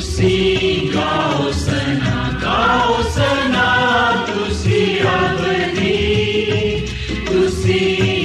[0.00, 3.64] ਤੁਸੀਂ ਗਾਓ ਸਨਾ ਗਾਓ ਸਨਾ
[4.26, 6.86] ਤੁਸੀਂ ਅਬਦੀ
[7.26, 8.19] ਤੁਸੀਂ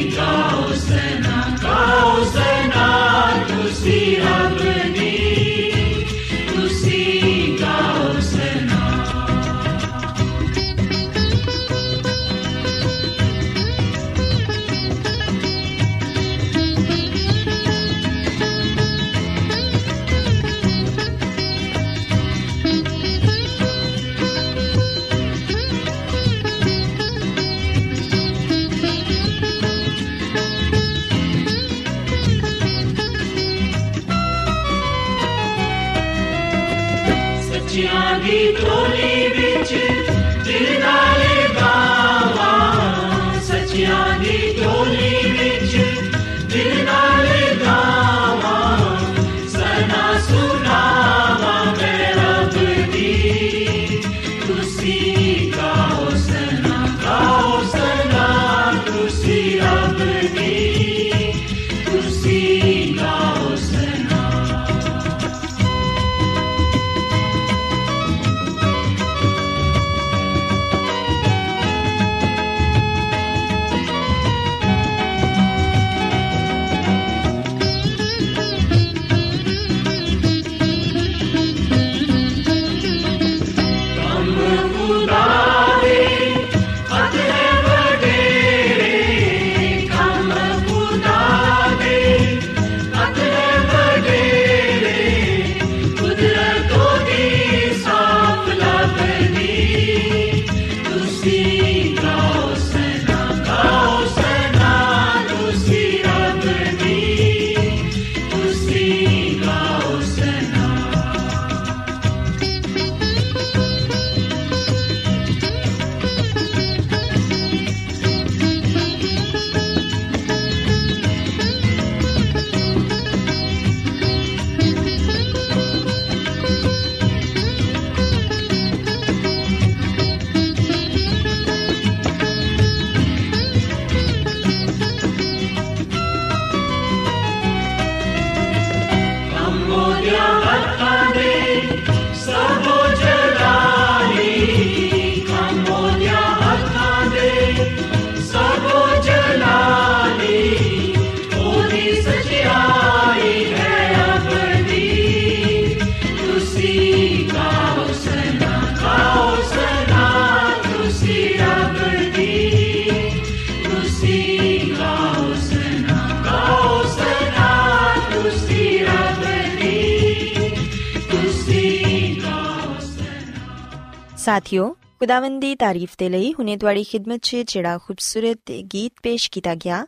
[174.25, 179.55] ਸਾਥਿਓ, ਖੁਦਾਵੰਦ ਦੀ ਤਾਰੀਫ ਦੇ ਲਈ ਹੁਨੇ ਤੁਹਾਡੀ ਖidmat 'ਚ ਜਿਹੜਾ ਖੂਬਸੂਰਤ ਗੀਤ ਪੇਸ਼ ਕੀਤਾ
[179.55, 179.87] ਗਿਆ,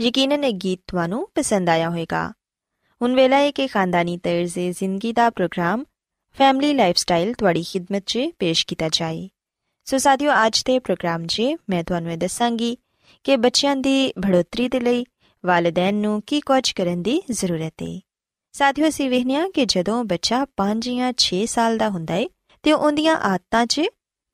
[0.00, 2.32] ਯਕੀਨਨ ਇਹ ਗੀਤ ਤੁਹਾਨੂੰ ਪਸੰਦ ਆਇਆ ਹੋਵੇਗਾ।
[3.02, 5.84] ਹੁਣ ਵੇਲਾ ਹੈ ਕਿ ਖਾਨਦਾਨੀ ਤਰਜ਼ ਜ਼ਿੰਦਗੀ ਦਾ ਪ੍ਰੋਗਰਾਮ,
[6.34, 9.28] ਫੈਮਿਲੀ ਲਾਈਫਸਟਾਈਲ ਤੁਹਾਡੀ ਖidmat 'ਚ ਪੇਸ਼ ਕੀਤਾ ਜਾਏ।
[9.84, 12.78] ਸੋ ਸਾਥਿਓ, ਅੱਜ ਦੇ ਪ੍ਰੋਗਰਾਮ 'ਚ ਮੈਂ ਤੁਹਾਨੂੰ ਇਹ ਦੱਸਾਂਗੀ
[13.24, 15.06] ਕਿ ਬੱਚਿਆਂ ਦੀ ਬੜ੍ਹੋਤਰੀ ਦੇ ਲਈ
[15.44, 18.00] ਵਾਲਿਦੈਨ ਨੂੰ ਕੀ ਕੁਝ ਕਰਨ ਦੀ ਜ਼ਰੂਰਤ ਹੈ
[18.52, 22.26] ਸਾਥੀਓ, ਅਸੀਂ ਵੇਖਿਆ ਕਿ ਜਦੋਂ ਬੱਚਾ 5 ਜਾਂ 6 ਸਾਲ ਦਾ ਹੁੰਦਾ ਹੈ
[22.66, 23.80] ਤੇ ਉਹਦੀਆਂ ਆਦਤਾਂ 'ਚ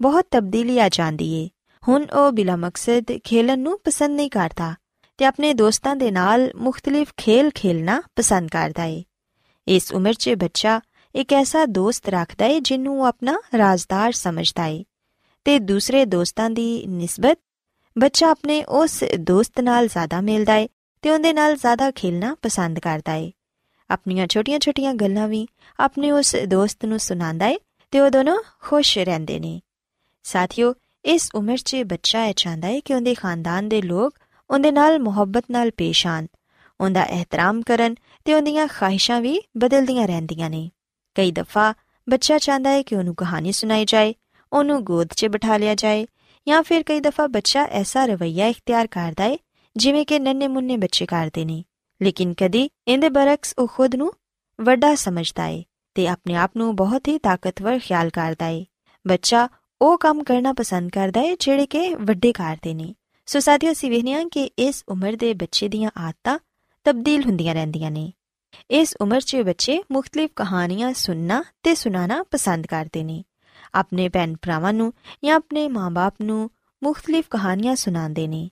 [0.02, 1.48] ਬਹੁਤ ਤਬਦੀਲੀ ਆ ਜਾਂਦੀ ਏ।
[1.88, 4.74] ਹੁਣ ਉਹ ਬਿਲਾ ਮਕਸਦ ਖੇਲਣ ਨੂੰ ਪਸੰਦ ਨਹੀਂ ਕਰਦਾ
[5.18, 9.04] ਤੇ ਆਪਣੇ ਦੋਸਤਾਂ ਦੇ ਨਾਲ ਮੁxtਲਿਫ ਖੇਲ ਖੇਲਣਾ ਪਸੰਦ ਕਰਦਾ ਏ।
[9.68, 10.80] ਇਸ ਉਮਰ 'ਚ ਬੱਚਾ
[11.14, 14.84] ਇੱਕ ਐਸਾ ਦੋਸਤ ਰੱਖਦਾ ਏ ਜਿਹਨੂੰ ਉਹ ਆਪਣਾ ਰਾਜ਼ਦਾਰ ਸਮਝਦਾ ਏ
[15.44, 17.38] ਤੇ ਦੂਸਰੇ ਦੋਸਤਾਂ ਦੀ ਨਿਸਬਤ
[17.98, 20.68] ਬੱਚਾ ਆਪਣੇ ਉਸ ਦੋਸਤ ਨਾਲ ਜ਼ਿਆਦਾ ਮਿਲਦਾ ਏ
[21.02, 23.32] ਤੇ ਉਹਦੇ ਨਾਲ ਜ਼ਿਆਦਾ ਖੇਲਣਾ ਪਸੰਦ ਕਰਦਾ ਏ।
[23.90, 25.46] ਆਪਣੀਆਂ ਛੋਟੀਆਂ-ਛੋਟੀਆਂ ਗੱਲਾਂ ਵੀ
[25.80, 27.56] ਆਪਣੇ ਉਸ ਦੋਸਤ ਨੂੰ ਸੁਣਾਉਂਦਾ ਏ
[27.92, 29.60] ਤੇ ਉਹ ਦੋਨੋਂ ਖੁਸ਼ ਰਹਿੰਦੇ ਨੇ
[30.24, 30.74] ਸਾਥੀਓ
[31.04, 34.18] ਇਸ ਉਮਰ 'ਚ ਬੱਚਾ ਇਹ ਚਾਹੁੰਦਾ ਏ ਕਿ ਉਹਦੇ ਖਾਨਦਾਨ ਦੇ ਲੋਕ
[34.50, 36.26] ਉਹਦੇ ਨਾਲ ਮੁਹੱਬਤ ਨਾਲ ਪੇਸ਼ ਆਣ
[36.80, 37.94] ਉਹਦਾ ਇਹਤਰਾਮ ਕਰਨ
[38.26, 40.68] ਤੇ ਉਹਦੀਆਂ ਖਾਹਿਸ਼ਾਂ ਵੀ ਬਦਲਦੀਆਂ ਰਹਿੰਦੀਆਂ ਨੇ
[41.16, 41.72] ਕਈ ਦਫਾ
[42.06, 44.14] ਬੱਚਾ ਚਾਹੁੰਦਾ ਹੈ ਕਿ ਉਹਨੂੰ ਕਹਾਣੀ ਸੁਣਾਈ ਜਾਏ
[44.52, 46.06] ਉਹਨੂੰ ਗੋਦ 'ਚ ਬਿਠਾ ਲਿਆ ਜਾਏ
[46.46, 49.36] ਜਾਂ ਫਿਰ ਕਈ ਦਫਾ ਬੱਚਾ ਐਸਾ ਰਵਈਆ ਇਖਤਿਆਰ ਕਰਦਾ ਹੈ
[49.76, 51.62] ਜਿਵੇਂ ਕਿ ਨੰਨੇ ਮੁੰਨੇ ਬੱਚੇ ਕਰਦੇ ਨੇ
[52.00, 54.12] ਲੇਕਿਨ ਕਦੀ ਇਹਦੇ ਬਰਕਸ ਉਹ ਖੁਦ ਨੂੰ
[54.58, 55.62] ਵੱਡਾ ਸਮਝਦਾ ਹੈ
[55.94, 58.64] ਤੇ ਆਪਣੇ ਆਪ ਨੂੰ ਬਹੁਤ ਹੀ ਤਾਕਤਵਰ ਖਿਆਲ ਕਰਦਾ ਹੈ
[59.06, 59.48] ਬੱਚਾ
[59.80, 62.94] ਉਹ ਕੰਮ ਕਰਨਾ ਪਸੰਦ ਕਰਦਾ ਹੈ ਜਿਹੜੇ ਕਿ ਵੱਡੇ ਕਰਦੇ ਨੇ
[63.26, 66.38] ਸੋ ਸਾਥੀਓ ਅਸੀਂ ਵੇਖਦੇ ਹਾਂ ਕਿ ਇਸ ਉਮਰ ਦੇ ਬੱਚੇ ਦੀਆਂ ਆਦਤਾਂ
[66.84, 68.12] ਤਬਦੀਲ ਹੁੰਦੀਆਂ ਰਹਿੰਦੀਆਂ ਨੇ
[68.70, 73.22] ਇਸ ਉਮਰ 'ਚ ਬੱਚੇ ਮੁxtਲਿਫ ਕਹਾਣੀਆਂ ਸੁਣਨਾ ਤੇ ਸੁਣਾਣਾ ਪਸੰਦ ਕਰਦੇ ਨੇ
[73.74, 74.92] ਆਪਣੇ ਭੈਣ ਭਰਾਵਾਂ ਨੂੰ
[75.24, 76.50] ਜਾਂ ਆਪਣੇ ਮਾਪੇ ਨੂੰ
[76.82, 78.48] ਮੁxtਲਿਫ ਕਹਾਣੀਆਂ ਸੁਣਾਉਂਦੇ ਨੇ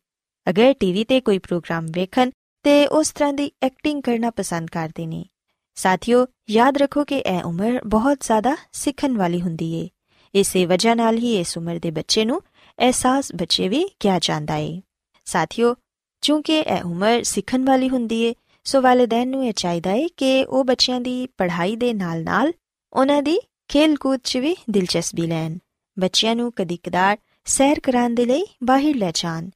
[0.50, 2.30] ਅਗਰ ਟੀਵੀ ਤੇ ਕੋਈ ਪ੍ਰੋਗਰਾਮ ਵੇਖਣ
[2.62, 5.24] ਤੇ ਉਸ ਤਰ੍ਹਾਂ ਦੀ ਐਕਟਿੰਗ ਕਰਨਾ ਪਸੰਦ ਕਰਦੇ ਨੇ
[5.74, 9.88] ਸਾਥੀਓ, ਯਾਦ ਰੱਖੋ ਕਿ ਇਹ ਉਮਰ ਬਹੁਤ ਜ਼ਿਆਦਾ ਸਿੱਖਣ ਵਾਲੀ ਹੁੰਦੀ ਏ।
[10.34, 12.42] ਇਸੇ ਵਜ੍ਹਾ ਨਾਲ ਹੀ ਇਸ ਉਮਰ ਦੇ ਬੱਚੇ ਨੂੰ
[12.78, 14.82] ਅਹਿਸਾਸ ਬੱਚੇ ਵੀ ਕਿਹਾ ਜਾਂਦਾ ਏ।
[15.24, 15.74] ਸਾਥੀਓ
[16.20, 18.34] ਕਿਉਂਕਿ ਇਹ ਉਮਰ ਸਿੱਖਣ ਵਾਲੀ ਹੁੰਦੀ ਏ,
[18.64, 22.52] ਸੋ ਵਾਲਿਦੈਨ ਨੂੰ ਇਹ ਚਾਹੀਦਾ ਏ ਕਿ ਉਹ ਬੱਚਿਆਂ ਦੀ ਪੜ੍ਹਾਈ ਦੇ ਨਾਲ-ਨਾਲ
[22.92, 25.58] ਉਹਨਾਂ ਦੀ ਖੇਲ-ਕੂਦ 'ਚ ਵੀ ਦਿਲਚਸਪੀ ਲੈਣ।
[25.98, 29.48] ਬੱਚਿਆਂ ਨੂੰ ਕਦੀ-ਕਦਾਰ ਸੈਰ ਕਰਾਉਣ ਦੇ ਲਈ ਬਾਹਰ ਲੈ ਜਾਣ।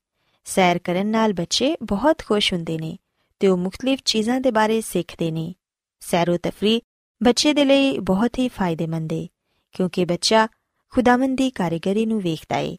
[0.44, 2.98] ਸੈਰ ਕਰਨ ਨਾਲ ਬੱਚੇ ਬਹੁਤ ਖੁਸ਼ ਹੁੰਦੇ ਨੇ
[3.40, 5.54] ਤੇ ਉਹ ਮੁxtਲਿਫ ਚੀਜ਼ਾਂ ਦੇ ਬਾਰੇ ਸਿੱਖਦੇ ਨੇ।
[6.10, 6.82] ਸੈਰੋ ਤਫਰੀ
[7.22, 9.28] ਬੱਚੇ ਦੇ ਲਈ ਬਹੁਤ ਹੀ ਫਾਇਦੇਮੰਦ ਏ,
[9.72, 10.48] ਕਿਉਂਕਿ ਬੱਚਾ
[10.88, 12.76] ਖੁਦਾਵੰਦ ਦੀ ਕਾਰੀਗਰੀ ਨੂੰ ਵੇਖਦਾ ਏ।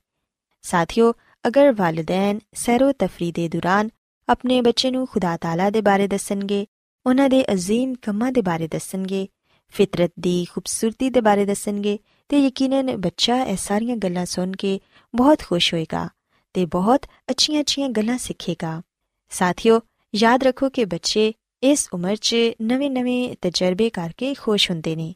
[0.62, 1.14] ਸਾਥੀਓ,
[1.48, 3.90] ਅਗਰ ਵਾਲਿਦੈਨ ਸੈਰੋ ਤਫਰੀ ਦੇ ਦੌਰਾਨ
[4.30, 6.66] ਆਪਣੇ ਬੱਚੇ ਨੂੰ ਖੁਦਾ ਤਾਲਾ ਦੇ ਬਾਰੇ ਦੱਸਣਗੇ,
[7.06, 9.28] ਉਹਨਾਂ ਦੇ ਅਜ਼ੀਮ ਕੰਮਾਂ ਦੇ ਬਾਰੇ ਦੱਸਣਗੇ,
[9.70, 12.00] ਫਿਤਰਤ ਦੀ ਖੂਬਸੂਰਤੀ ਦੇ ਬਾਰੇ ਦੱਸਣਗੇ,
[12.30, 14.80] ਤੇ ਯਕੀਨਨ ਬੱਚਾ ਇਹ ਸਾਰੀਆਂ ਗੱਲਾਂ ਸੁਣ ਕੇ
[15.16, 16.10] ਬਹੁਤ ਖੁਸ਼ ਹੋਏਗਾ
[16.54, 18.82] ਤੇ ਬਹੁਤ ਅੱਛੀਆਂ-ਅੱਛੀਆਂ ਗੱਲਾਂ ਸਿੱਖੇਗਾ।
[19.30, 19.82] ਸਾਥੀਓ,
[20.16, 21.34] ਯਾਦ ਰੱਖੋ ਕਿ ਬੱਚੇ
[21.66, 25.16] ਇਸ ਉਮਰ 'ਚ ਨਵੇਂ-ਨਵੇਂ ਤਜਰਬੇ ਕਰਕੇ ਖੁਸ਼ ਹੁੰਦੇ ਨੇ।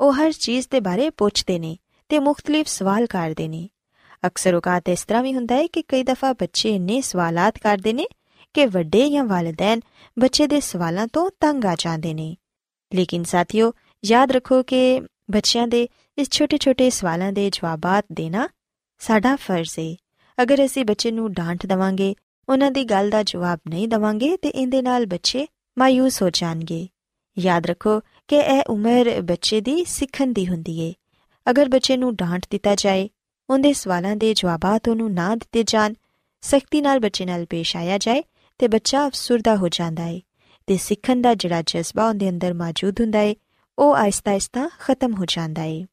[0.00, 1.76] ਉਹ ਹਰ ਚੀਜ਼ ਦੇ ਬਾਰੇ ਪੁੱਛਦੇ ਨੇ
[2.08, 3.68] ਤੇ ਮੁxtਲਿਫ ਸਵਾਲ ਕਰਦੇ ਨੇ।
[4.26, 8.06] ਅਕਸਰ ਔਕਾਤ ਇਸ ਤਰ੍ਹਾਂ ਵੀ ਹੁੰਦਾ ਹੈ ਕਿ ਕਈ ਦਫਾ ਬੱਚੇ ਇੰਨੇ ਸਵਾਲਾਤ ਕਰਦੇ ਨੇ
[8.54, 9.80] ਕਿ ਵੱਡੇ ਜਾਂ ਵਾਲਿਦੈਨ
[10.18, 12.36] ਬੱਚੇ ਦੇ ਸਵਾਲਾਂ ਤੋਂ ਤੰਗ ਆ ਜਾਂਦੇ ਨੇ।
[12.94, 13.72] ਲੇਕਿਨ ਸਾਥੀਓ,
[14.04, 15.00] ਯਾਦ ਰੱਖੋ ਕਿ
[15.30, 15.88] ਬੱਚਿਆਂ ਦੇ
[16.18, 18.48] ਇਸ ਛੋਟੇ-ਛੋਟੇ ਸਵਾਲਾਂ ਦੇ ਜਵਾਬਾਤ ਦੇਣਾ
[18.98, 19.94] ਸਾਡਾ ਫਰਜ਼ ਹੈ
[20.42, 22.14] ਅਗਰ ਅਸੀਂ ਬੱਚੇ ਨੂੰ ਡਾਂਟ ਦਵਾਂਗੇ,
[22.48, 25.46] ਉਹਨਾਂ ਦੀ ਗੱਲ ਦਾ ਜਵਾਬ ਨਹੀਂ ਦਵਾਂਗੇ ਤੇ ਇਹਦੇ ਨਾਲ ਬੱਚੇ
[25.78, 26.88] ਮਾਇੂਸ ਹੋ ਜਾਣਗੇ।
[27.38, 30.94] ਯਾਦ ਰੱਖੋ ਕਿ ਇਹ ਉਮਰ ਬੱਚੇ ਦੀ ਸਿੱਖਣ ਦੀ ਹੁੰਦੀ ਏ।
[31.50, 33.08] ਅਗਰ ਬੱਚੇ ਨੂੰ ਡਾਂਟ ਦਿੱਤਾ ਜਾਏ,
[33.50, 35.94] ਉਹਦੇ ਸਵਾਲਾਂ ਦੇ ਜਵਾਬਾਤ ਉਹਨੂੰ ਨਾ ਦਿੱਤੇ ਜਾਣ,
[36.40, 38.22] ਸਖਤੀ ਨਾਲ ਬੱਚੇ ਨਾਲ ਪੇਸ਼ ਆਇਆ ਜਾਏ
[38.58, 40.22] ਤੇ ਬੱਚਾ ਅਫਸੁਰਦਾ ਹੋ ਜਾਂਦਾ ਏ।
[40.66, 43.36] ਤੇ ਸਿੱਖਣ ਦਾ ਜਿਹੜਾ ਜਜ਼ਬਾ ਉਹਦੇ ਅੰਦਰ ਮੌਜੂਦ ਹੁੰਦਾ ਏ,
[43.78, 45.86] ਉਹ ਆਇਸਤਾ-ਆਇਸਤਾ ਖਤਮ ਹੋ ਜਾਂਦਾ ਏ।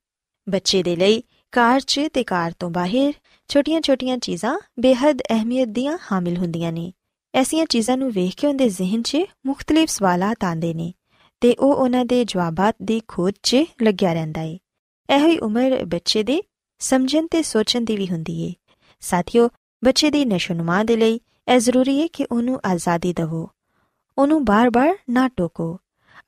[0.49, 3.13] ਬੱਚੇ ਦੇ ਲਈ ਕਾਰ 'ਚ ਤੇ ਕਾਰ ਤੋਂ ਬਾਹਰ
[3.47, 6.93] ਛੋਟੀਆਂ-ਛੋਟੀਆਂ ਚੀਜ਼ਾਂ ਬੇਹੱਦ ਅਹਿਮੀਅਤ ਦੀਆਂ ਹਾਮਿਲ ਹੁੰਦੀਆਂ ਨੇ।
[7.33, 10.93] ਐਸੀਆਂ ਚੀਜ਼ਾਂ ਨੂੰ ਵੇਖ ਕੇ ਉਹਦੇ ਜ਼ਿਹਨ 'ਚ ਮੁxtਲਿਫ ਸਵਾਲਾਤ ਆਉਂਦੇ ਨੇ
[11.41, 14.59] ਤੇ ਉਹ ਉਹਨਾਂ ਦੇ ਜਵਾਬਾਤ ਦੀ ਖੋਜ 'ਚ ਲੱਗਿਆ ਰਹਿੰਦਾ ਏ।
[15.09, 16.43] ਇਹੋ ਹੀ ਉਮਰ ਬੱਚੇ ਦੇ
[16.79, 18.53] ਸਮਝਣ ਤੇ ਸੋਚਣ ਦੀ ਵੀ ਹੁੰਦੀ ਏ।
[18.99, 19.49] ਸਾਥੀਓ,
[19.83, 23.49] ਬੱਚੇ ਦੀ ਨਸ਼ੋਨਮਾ ਦੇ ਲਈ ਇਹ ਜ਼ਰੂਰੀ ਏ ਕਿ ਉਹਨੂੰ ਆਜ਼ਾਦੀ ਦਿਵੋ।
[24.17, 25.79] ਉਹਨੂੰ ਬਾਰ-ਬਾਰ ਨਾ ਟੋਕੋ।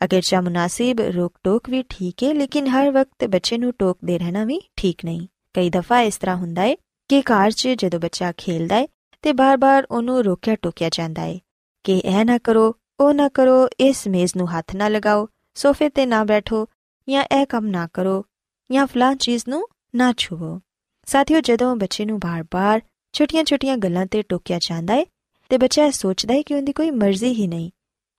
[0.03, 4.43] ਅਗਰ ਚਾ ਮੁਨਾਸਿਬ ਰੋਕ ਟੋਕ ਵੀ ਠੀਕ ਏ, ਲੇਕਿਨ ਹਰ ਵਕਤ ਬੱਚੇ ਨੂੰ ਟੋਕਦੇ ਰਹਿਣਾ
[4.43, 6.77] ਵੀ ਠੀਕ ਨਹੀਂ। ਕਈ ਦਫਾ ਇਸ ਤਰ੍ਹਾਂ ਹੁੰਦਾ ਏ
[7.09, 8.87] ਕਿ ਕਾਰ 'ਚ ਜਦੋਂ ਬੱਚਾ ਖੇਲਦਾ ਏ
[9.21, 11.39] ਤੇ ਬਾਰ-ਬਾਰ ਉਹਨੂੰ ਰੋਕਿਆ ਟੋਕਿਆ ਜਾਂਦਾ ਏ
[11.83, 16.05] ਕਿ ਇਹ ਨਾ ਕਰੋ, ਉਹ ਨਾ ਕਰੋ, ਇਸ ਮੇਜ਼ ਨੂੰ ਹੱਥ ਨਾ ਲਗਾਓ, ਸੋਫੇ ਤੇ
[16.05, 16.67] ਨਾ ਬੈਠੋ
[17.09, 18.25] ਜਾਂ ਇਹ ਕੰਮ ਨਾ ਕਰੋ
[18.71, 20.59] ਜਾਂ ਫਲਾਂ ਚੀਜ਼ ਨੂੰ ਨਾ ਛੂਵੋ।
[21.05, 22.81] ਸਾਥੀਓ, ਜਦੋਂ ਬੱਚੇ ਨੂੰ ਬਾਰ-ਬਾਰ
[23.13, 25.05] ਛੋਟੀਆਂ-ਛੋਟੀਆਂ ਗੱਲਾਂ ਤੇ ਟੋਕਿਆ ਜਾਂਦਾ ਏ
[25.49, 27.69] ਤੇ ਬੱਚਾ ਇਹ ਸੋਚਦਾ ਏ ਕਿ ਉਹਦੀ ਕੋਈ ਮਰਜ਼ੀ ਹੀ ਨਹੀਂ,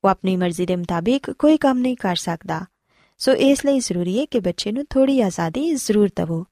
[0.04, 2.60] ਉਹ ਆਪਣੀ ਮਰਜ਼ੀ ਦੇ ਮੁਤਾਬਿਕ ਕੋਈ ਕੰਮ ਨਹੀਂ ਕਰ ਸਕਦਾ।
[3.18, 6.44] ਸੋ ਇਸ ਲਈ ਜ਼ਰੂਰੀ ਹੈ ਕਿ ਬੱਚੇ ਨੂੰ ਥੋੜੀ ਆਜ਼ਾਦੀ ਜ਼ਰੂਰ ਦਿਵੋ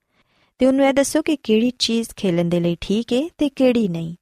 [0.58, 4.14] ਤੇ ਉਹਨੂੰ ਇਹ ਦੱਸੋ ਕਿ ਕਿਹੜੀ ਚੀਜ਼ ਖੇਲਣ ਦੇ ਲਈ ਠੀਕ ਹੈ ਤੇ ਕਿਹੜੀ ਨਹੀਂ।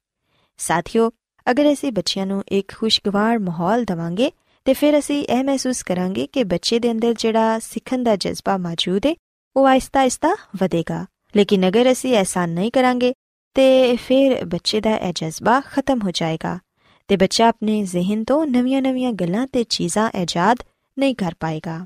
[0.59, 1.11] ਸਾਥੀਓ,
[1.51, 4.31] ਅਗਰ ਅਸੀਂ ਬੱਚਿਆਂ ਨੂੰ ਇੱਕ ਖੁਸ਼ਗਵਾਰ ਮਾਹੌਲ ਦਵਾਂਗੇ,
[4.65, 9.05] ਤੇ ਫਿਰ ਅਸੀਂ ਇਹ ਮਹਿਸੂਸ ਕਰਾਂਗੇ ਕਿ ਬੱਚੇ ਦੇ ਅੰਦਰ ਜਿਹੜਾ ਸਿੱਖਣ ਦਾ ਜਜ਼ਬਾ ਮੌਜੂਦ
[9.05, 9.15] ਹੈ
[9.55, 13.13] ਉਹ ਆਇਸਤਾ-ਆਇਸਤਾ ਵਧੇਗਾ। ਲੇਕਿਨ ਅਗਰ ਅਸੀਂ ਐਸਾ ਨਹੀਂ ਕਰਾਂਗੇ,
[13.53, 16.59] ਤੇ ਫਿਰ ਬੱਚੇ ਦਾ ਇਹ ਜਜ਼ਬਾ ਖਤਮ ਹੋ ਜਾਏਗਾ
[17.07, 20.57] ਤੇ ਬੱਚਾ ਆਪਣੇ ਜ਼ਿਹਨ ਤੋਂ ਨਵੀਆਂ-ਨਵੀਆਂ ਗੱਲਾਂ ਤੇ ਚੀਜ਼ਾਂ ਇਜਾਦ
[20.99, 21.85] ਨਹੀਂ ਕਰ ਪਾਏਗਾ।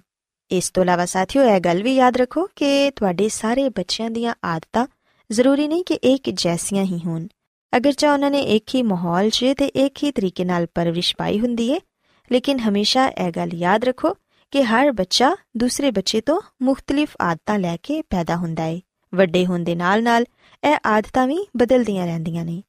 [0.51, 4.87] ਇਸ ਤੋਂ ਇਲਾਵਾ ਸਾਥੀਓ, ਇਹ ਗੱਲ ਵੀ ਯਾਦ ਰੱਖੋ ਕਿ ਤੁਹਾਡੇ ਸਾਰੇ ਬੱਚਿਆਂ ਦੀਆਂ ਆਦਤਾਂ
[5.31, 7.27] ਜ਼ਰੂਰੀ ਨਹੀਂ ਕਿ ਇੱਕ ਜੈਸੀਆਂ ਹੀ ਹੋਣ।
[7.77, 11.69] ਅਗਰਚਾ ਉਹਨਾਂ ਨੇ ਇੱਕ ਹੀ ਮਾਹੌਲ 'ਚ ਤੇ ਇੱਕ ਹੀ ਤਰੀਕੇ ਨਾਲ ਪਰਵਰਿਸ਼ ਪਾਈ ਹੁੰਦੀ
[11.69, 11.79] ਏ,
[12.31, 14.13] ਲੇਕਿਨ ਹਮੇਸ਼ਾ ਇਹ ਗੱਲ ਯਾਦ ਰੱਖੋ
[14.51, 18.81] ਕਿ ਹਰ ਬੱਚਾ ਦੂਸਰੇ ਬੱਚੇ ਤੋਂ ਮੁxtਲਿਫ ਆਦਤਾਂ ਲੈ ਕੇ ਪੈਦਾ ਹੁੰਦਾ ਏ।
[19.15, 20.25] ਵੱਡੇ ਹੋਣ ਦੇ ਨਾਲ-ਨਾਲ
[20.63, 22.63] ਇਹ ਆਦਤਾਂ ਵੀ ਬਦਲਦੀਆਂ ਰਹਿੰਦੀਆਂ ਨੇ।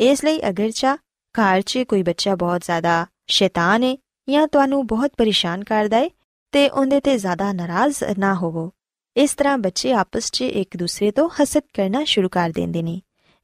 [0.00, 0.96] ਇਸ ਲਈ ਅਗਰਚਾ
[1.34, 3.98] ਘਰ 'ਚ ਕੋਈ ਬੱਚਾ ਬਹੁਤ ਜ਼ਿਆਦਾ ਸ਼ੈਤਾਨ ਏ
[4.28, 6.10] ਜਾਂ ਤੁਹਾਨੂੰ ਬਹੁਤ ਪਰੇਸ਼ਾਨ ਕਰਦਾ ਏ,
[6.52, 8.72] ਤੇ ਉਹਦੇ ਤੇ ਜ਼ਿਆਦਾ ਨਾਰਾਜ਼ ਨਾ ਹੋਵੋ।
[9.16, 13.00] ਇਸ ਤਰ੍ਹਾਂ ਬੱਚੇ ਆਪਸ 'ਚ ਇੱਕ ਦੂਸਰੇ ਤੋਂ ਹਸਦ ਕਰਨਾ ਸ਼ੁਰੂ ਕਰ ਦਿੰਦੇ ਨੇ।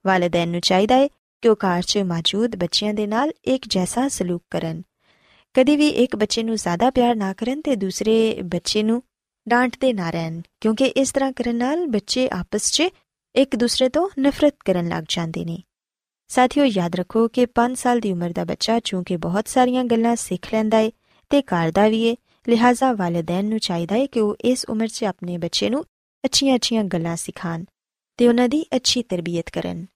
[0.07, 1.09] ਵਾਲਿਦੈਨ ਨੂੰ ਚਾਹੀਦਾ ਏ
[1.43, 4.83] ਕਿ ਉਹ ਘਰ 'ਚ ਮੌਜੂਦ ਬੱਚਿਆਂ ਦੇ ਨਾਲ ਇੱਕ ਜੈਸਾ ਸਲੂਕ ਕਰਨ।
[5.55, 9.03] ਕਦੀ ਵੀ ਇੱਕ ਬੱਚੇ ਨੂੰ ਜ਼ਿਆਦਾ ਪਿਆਰ ਨਾ ਕਰਨ ਤੇ ਦੂਸਰੇ ਬੱਚੇ ਨੂੰ
[9.49, 12.83] ਡਾਂਟਦੇ ਨਾ ਰਹਿਣ, ਕਿਉਂਕਿ ਇਸ ਤਰ੍ਹਾਂ ਕਰਨ ਨਾਲ ਬੱਚੇ ਆਪਸ 'ਚ
[13.35, 15.59] ਇੱਕ ਦੂਸਰੇ ਤੋਂ ਨਫ਼ਰਤ ਕਰਨ ਲੱਗ ਜਾਂਦੇ ਨੇ।
[16.29, 20.55] ਸਾਥੀਓ, ਯਾਦ ਰੱਖੋ ਕਿ 5 ਸਾਲ ਦੀ ਉਮਰ ਦਾ ਬੱਚਾ ਚੂੰਕਿ ਬਹੁਤ ਸਾਰੀਆਂ ਗੱਲਾਂ ਸਿੱਖ
[20.55, 20.93] ਲੈਂਦਾ ਏ
[21.31, 22.17] ਤੇ ਕਰਦਾ ਵੀ ਏ,
[22.49, 25.85] ਲਿਹਾਜ਼ਾ ਵਾਲਿਦੈਨ ਨੂੰ ਚਾਹੀਦਾ ਏ ਕਿ ਉਹ ਇਸ ਉਮਰ 'ਚ ਆਪਣੇ ਬੱਚੇ ਨੂੰ
[26.25, 27.65] ਅੱਛੀਆਂ-ਅੱਛੀਆਂ ਗੱਲਾਂ ਸਿਖਾਣ
[28.17, 29.87] ਤੇ ਉਹਨਾਂ ਦੀ ਅੱਛੀ ਤਰਬੀਅਤ ਕਰਨ।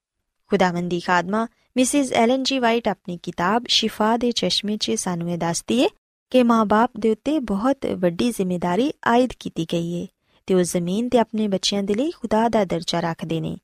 [0.50, 5.80] ਖੁਦਾਵੰਦੀ ਖਾਦਮਾ, ਮਿਸਿਸ ਐਲਨ ਜੀ ਵਾਈਟ ਆਪਣੀ ਕਿਤਾਬ ਸ਼ਿਫਾ ਦੇ ਚਸ਼ਮੇ 'ਚ ਸਾਨੂੰ ਇਹ ਦੱਸਦੀ
[5.80, 5.88] ਏ
[6.30, 10.06] ਕਿ ਮਾਪੇ ਦੇ ਉੱਤੇ ਬਹੁਤ ਵੱਡੀ ਜ਼ਿੰਮੇਵਾਰੀ ਆਇਦ ਕੀਤੀ ਗਈ ਏ
[10.46, 13.56] ਤੇ ਉਹ ਜ਼ਮੀਨ ਤੇ ਆਪਣੇ ਬੱਚਿਆਂ ਦੇ ਲਈ ਖੁਦਾ ਦਾ ਦਰਜਾ ਰੱਖਦੇ ਨੇ।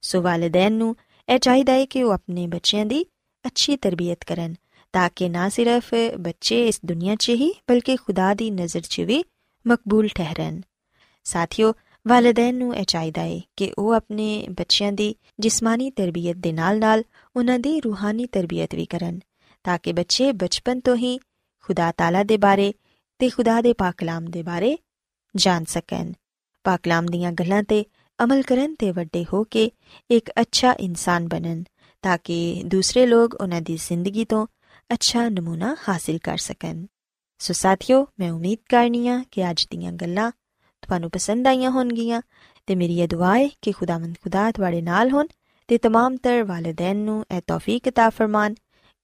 [0.00, 0.96] ਸੋ ਵਾਲਿਦੈਨ ਨੂੰ
[1.28, 3.04] ਇਹ ਚਾਹੀਦਾ ਹੈ ਕਿ ਉਹ ਆਪਣੇ ਬੱਚਿਆਂ ਦੀ
[3.46, 4.54] ਅੱਛੀ ਤਰਬੀਅਤ ਕਰਨ
[4.92, 9.24] ਤਾਂ ਕਿ ਨਾ ਸਿਰਫ ਬੱਚੇ ਇਸ ਦੁਨੀਆ 'ਚ ਹੀ ਬਲਕਿ ਖੁਦਾ ਦੀ ਨਜ਼ਰ 'ਚ ਵੀ
[9.66, 10.60] ਮਕਬੂਲ ਠਹਿਰਨ।
[11.24, 11.72] ਸਾਥੀਓ
[12.08, 17.02] ਵਾਲਿਦੈਨ ਨੂੰ ਇਹ ਚਾਹੀਦਾ ਹੈ ਕਿ ਉਹ ਆਪਣੇ ਬੱਚਿਆਂ ਦੀ ਜਿਸਮਾਨੀ ਤਰਬੀਅਤ ਦੇ ਨਾਲ-ਨਾਲ
[17.36, 19.20] ਉਹਨਾਂ ਦੀ ਰੂਹਾਨੀ ਤਰਬੀਅਤ ਵੀ ਕਰਨ,
[19.64, 21.18] ਤਾਂ ਕਿ ਬੱਚੇ ਬਚਪਨ ਤੋਂ ਹੀ
[21.64, 22.72] ਖੁਦਾ ਤਾਲਾ ਦੇ ਬਾਰੇ
[23.18, 24.78] ਤੇ ਖੁਦਾ ਦੇ ਪਾਕ ਕਲਾਮ ਦੇ ਬਾਰੇ
[25.36, 26.12] ਜਾਣ ਸਕਣ।
[26.64, 27.84] ਪਾਕ ਕਲਾਮ ਦੀਆਂ ਗੱਲਾਂ ਤੇ
[28.24, 29.70] ਅਮਲ ਕਰਨ ਤੇ ਵੱਡੇ ਹੋ ਕੇ
[30.10, 31.64] ਇੱਕ ਅੱਛਾ ਇਨਸਾਨ ਬਣਨ,
[32.02, 34.46] ਤਾਂ ਕਿ ਦੂਸਰੇ ਲੋਕ ਉਹਨਾਂ ਦੀ ਜ਼ਿੰਦਗੀ ਤੋਂ
[34.94, 36.86] ਅੱਛਾ ਨਮੂਨਾ ਹਾਸਿਲ ਕਰ ਸਕਣ।
[37.38, 40.32] ਸੋ ਸਾਥੀਓ, ਮੈਂ ਉਮੀਦ ਕਰਨੀਆ ਕਿ ਅੱਜ ਦੀਆਂ ਗੱਲਾਂ
[40.83, 42.21] ਤੁਹਾਨੂੰ ਪਸੰਦ ਆਈਆਂ ਹੋਣਗੀਆਂ
[42.67, 45.27] ਤੇ ਮੇਰੀ ਇਹ ਦੁਆ ਹੈ ਕਿ ਖੁਦਾਵੰਦ ਖੁਦਾ ਤੁਹਾਡੇ ਨਾਲ ਹੋਣ
[45.67, 48.55] ਤੇ तमाम ਤਰ ਵਾਲਿਦੈਨ ਨੂੰ ਇਹ ਤੌਫੀਕ عطا ਫਰਮਾਨ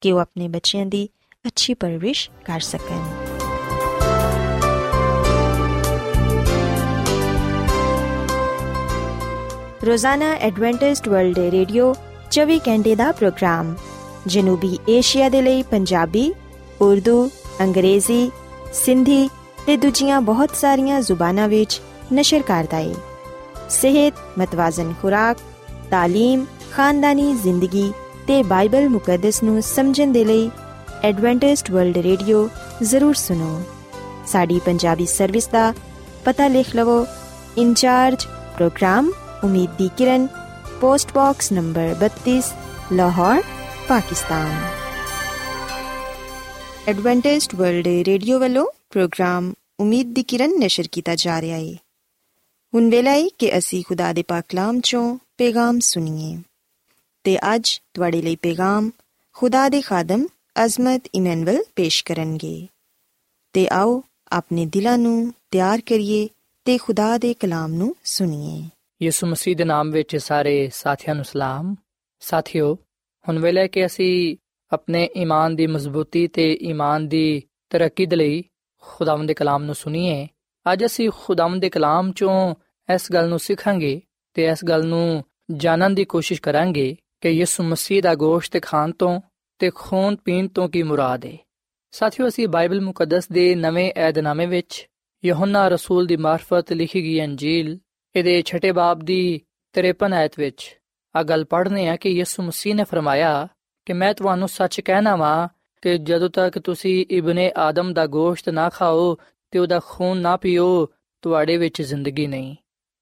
[0.01, 1.09] ਕਿ ਉਹ ਆਪਣੇ ਬੱਚਿਆਂ ਦੀ
[1.47, 3.25] ਅੱਛੀ ਪਰਵਰਿਸ਼ ਕਰ ਸਕਣ
[9.85, 11.95] ਰੋਜ਼ਾਨਾ ਐਡਵੈਂਟਿਸਟ ਵਰਲਡ ਵੇ ਰੇਡੀਓ
[12.31, 13.75] 24 ਘੰਟੇ ਦਾ ਪ੍ਰੋਗਰਾਮ
[14.27, 16.33] ਜਨੂਬੀ ਏਸ਼ੀਆ ਦੇ ਲਈ ਪੰਜਾਬੀ
[16.81, 17.29] ਉਰਦੂ
[17.61, 18.31] ਅੰਗਰੇਜ਼ੀ
[18.73, 19.29] ਸਿੰਧੀ
[19.65, 21.79] ਤੇ ਦੂਜੀਆਂ ਬਹੁਤ ਸਾਰੀਆਂ ਜ਼ੁਬਾਨਾਂ ਵਿੱਚ
[22.13, 22.93] ਨਸ਼ਰ ਕਰਦਾ ਹੈ
[23.69, 25.37] ਸਿਹਤ ਮਤਵਾਜ਼ਨ ਖੁਰਾਕ
[25.93, 27.91] تعلیم ਖਾਨਦਾਨੀ ਜ਼ਿੰਦਗੀ
[28.27, 30.49] ਤੇ ਬਾਈਬਲ ਮੁਕੱਦਸ ਨੂੰ ਸਮਝਣ ਦੇ ਲਈ
[31.03, 32.47] ਐਡਵੈਂਟਿਸਟ ਵਰਲਡ ਰੇਡੀਓ
[32.83, 33.61] ਜ਼ਰੂਰ ਸੁਨੋ
[34.27, 35.73] ਸਾਡੀ ਪੰਜਾਬੀ ਸਰਵਿਸ ਦਾ
[36.25, 37.05] ਪਤਾ ਲਿਖ ਲਵੋ
[37.57, 39.11] ਇੰਚਾਰਜ ਪ੍ਰੋਗਰਾਮ
[39.43, 40.27] ਉਮੀਦ ਦੀ ਕਿਰਨ
[40.81, 42.39] post box number 32
[42.91, 43.41] Lahore
[43.87, 44.55] Pakistan
[46.87, 51.74] Adventist World Radio ਵੱਲੋਂ ਪ੍ਰੋਗਰਾਮ ਉਮੀਦ ਦੀ ਕਿਰਨ ਨਿਸ਼ਰ ਕੀਤਾ ਜਾ ਰਿਹਾ ਹੈ
[52.74, 56.38] ਹੁਣ ਵੇਲਾ ਹੈ ਕਿ ਅਸੀਂ ਖੁਦਾ ਦੇ ਪਾਕ ਕਲਾਮ ਚੋਂ ਪੈਗਾਮ ਸੁਣੀਏ।
[57.24, 58.90] ਤੇ ਅੱਜ ਤੁਹਾਡੇ ਲਈ ਪੈਗਾਮ
[59.32, 60.26] ਖੁਦਾ ਦੇ ਖਾਦਮ
[60.64, 62.66] ਅਜ਼ਮਤ ਇਮਨੁਅਲ ਪੇਸ਼ ਕਰਨਗੇ।
[63.52, 66.28] ਤੇ ਆਓ ਆਪਣੇ ਦਿਲਾਂ ਨੂੰ ਤਿਆਰ ਕਰੀਏ
[66.64, 68.68] ਤੇ ਖੁਦਾ ਦੇ ਕਲਾਮ ਨੂੰ ਸੁਣੀਏ।
[69.04, 71.74] ਯਿਸੂ ਮਸੀਹ ਦੇ ਨਾਮ ਵਿੱਚ ਸਾਰੇ ਸਾਥੀਆਂ ਨੂੰ ਸਲਾਮ।
[72.20, 72.74] ਸਾਥਿਓ,
[73.28, 74.36] ਹੁਣ ਵੇਲੇ ਕਿ ਅਸੀਂ
[74.72, 78.44] ਆਪਣੇ ਈਮਾਨ ਦੀ ਮਜ਼ਬੂਤੀ ਤੇ ਈਮਾਨ ਦੀ ਤਰੱਕੀ ਦੇ ਲਈ
[78.90, 80.26] ਖੁਦਾਵੰਦ ਦੇ ਕਲਾਮ ਨੂੰ ਸੁਣੀਏ,
[80.66, 82.54] ਅੱਜ ਅਸੀਂ ਖੁਦਾਵੰਦ ਦੇ ਕਲਾਮ ਚੋਂ
[82.88, 84.00] ਇਸ ਗੱਲ ਨੂੰ ਸਿੱਖਾਂਗੇ
[84.36, 85.24] ਤੇ ਇਸ ਗੱਲ ਨੂੰ
[85.56, 89.20] ਜਾਣਨ ਦੀ ਕੋਸ਼ਿਸ਼ ਕਰਾਂਗੇ ਕਿ ਯਿਸੂ ਮਸੀਹ ਦਾ ਗੋਸ਼ਤ ਖਾਣ ਤੋਂ
[89.60, 91.36] ਤੇ ਖੂਨ ਪੀਣ ਤੋਂ ਕੀ ਮੁਰਾਦ ਹੈ
[91.94, 94.86] ਸਾਥੀਓ, ਅਸੀਂ ਬਾਈਬਲ ਮੁਕੱਦਸ ਦੇ ਨਵੇਂ ਏਧਨਾਮੇ ਵਿੱਚ
[95.24, 97.78] ਯਹੋਨਾ ਰਸੂਲ ਦੀ ਮਾਰਫਤ ਲਿਖੀ ਗਈ ਅੰਜੀਲ,
[98.14, 99.40] ਇਹਦੇ ਛਠੇ ਬਾਬ ਦੀ
[99.74, 100.68] 53 ਆਇਤ ਵਿੱਚ
[101.14, 103.48] ਆ ਗੱਲ ਪੜ੍ਹਨੇ ਆ ਕਿ ਯਿਸੂ ਮਸੀਹ ਨੇ ਫਰਮਾਇਆ
[103.86, 105.48] ਕਿ ਮੈਂ ਤੁਹਾਨੂੰ ਸੱਚ ਕਹਿਣਾ ਵਾਂ
[105.82, 109.16] ਕਿ ਜਦੋਂ ਤੱਕ ਤੁਸੀਂ ਇਬਨੇ ਆਦਮ ਦਾ ਗੋਸ਼ਤ ਨਾ ਖਾਓ
[109.50, 110.88] ਤੇ ਉਹਦਾ ਖੂਨ ਨਾ ਪੀਓ,
[111.22, 112.56] ਤੁਹਾਡੇ ਵਿੱਚ ਜ਼ਿੰਦਗੀ ਨਹੀਂ।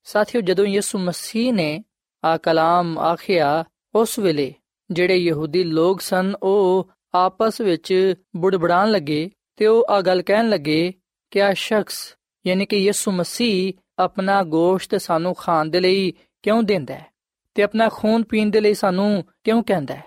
[0.04, 1.84] ਸਾਥੀਓ, ਜਦੋਂ ਯਿਸੂ ਮਸੀਹ ਨੇ
[2.24, 4.54] ਆ ਕਲਾਮ ਆਖਿਆ, ਉਸ ਵੇਲੇ
[4.90, 10.94] ਜਿਹੜੇ ਯਹੂਦੀ ਲੋਕ ਸਨ, ਉਹ ਆਪਸ ਵਿੱਚ ਬੁੜਬੜਾਣ ਲੱਗੇ ਤੇ ਉਹ ਆ ਗੱਲ ਕਹਿਣ ਲੱਗੇ
[11.30, 12.16] ਕਿ ਆ ਸ਼ਖਸ,
[12.46, 17.06] ਯਾਨੀ ਕਿ ਯਿਸੂ ਮਸੀਹ ਆਪਣਾ ਗੋਸ਼ਤ ਸਾਨੂੰ ਖਾਣ ਦੇ ਲਈ ਕਿਉਂ ਦਿੰਦਾ ਹੈ
[17.54, 20.04] ਤੇ ਆਪਣਾ ਖੂਨ ਪੀਣ ਦੇ ਲਈ ਸਾਨੂੰ ਕਿਉਂ ਕਹਿੰਦਾ ਹੈ?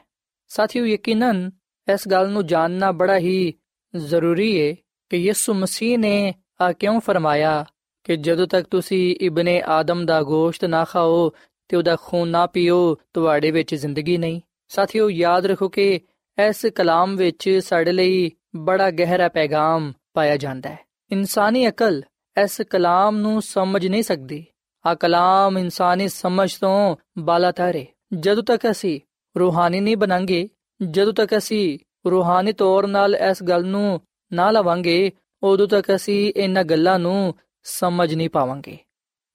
[0.48, 1.52] ਸਾਥੀਓ, ਯਕੀਨਨ
[1.94, 3.54] ਇਸ ਗੱਲ ਨੂੰ ਜਾਣਨਾ ਬੜਾ ਹੀ
[3.96, 4.76] ਜ਼ਰੂਰੀ ਹੈ
[5.10, 7.66] ਕਿ ਯਿਸੂ ਮਸੀਹ ਨੇ ਆ ਕਿਉਂ ਫਰਮਾਇਆ
[8.04, 11.32] ਕਿ ਜਦੋਂ ਤੱਕ ਤੁਸੀਂ ਇਬਨੇ ਆਦਮ ਦਾ ਗੋਸ਼ਤ ਨਾ ਖਾਓ
[11.68, 16.00] ਤੇ ਉਹਦਾ ਖੂਨ ਨਾ ਪੀਓ, ਤੁਹਾਡੇ ਵਿੱਚ ਜ਼ਿੰਦਗੀ ਨਹੀਂ। ਸਾਥੀਓ, ਯਾਦ ਰੱਖੋ ਕਿ
[16.48, 20.80] ਇਸ ਕਲਾਮ ਵਿੱਚ ਸਾਡੇ ਲਈ ਬੜਾ ਗਹਿਰਾ ਪੈਗਾਮ ਪਾਇਆ ਜਾਂਦਾ ਹੈ।
[21.12, 22.04] ਇਨਸਾਨੀ ਅਕਲ
[22.44, 24.46] ਇਸ ਕਲਾਮ ਨੂੰ ਸਮਝ ਨਹੀਂ ਸਕਦੀ।
[24.86, 27.86] ਆ ਕਲਾਮ ਇਨਸਾਨੀ ਸਮਝ ਤੋਂ ਬਾਲਾਤਰ ਹੈ
[28.20, 29.00] ਜਦੋਂ ਤੱਕ ਅਸੀਂ
[29.40, 30.50] ਰੂਹਾਨੀ ਨਹੀਂ ਬਣਾਂਗੇ
[30.90, 34.02] ਜਦੋਂ ਤੱਕ ਅਸੀਂ ਰੂਹਾਨੀ ਤੌਰ ਨਾਲ ਇਸ ਗੱਲ ਨੂੰ
[34.34, 35.12] ਨਾ ਲਵਾਂਗੇ,
[35.44, 38.78] ਉਦੋਂ ਤੱਕ ਅਸੀਂ ਇਹਨਾਂ ਗੱਲਾਂ ਨੂੰ ਸਮਝ ਨਹੀਂ ਪਾਵਾਂਗੇ।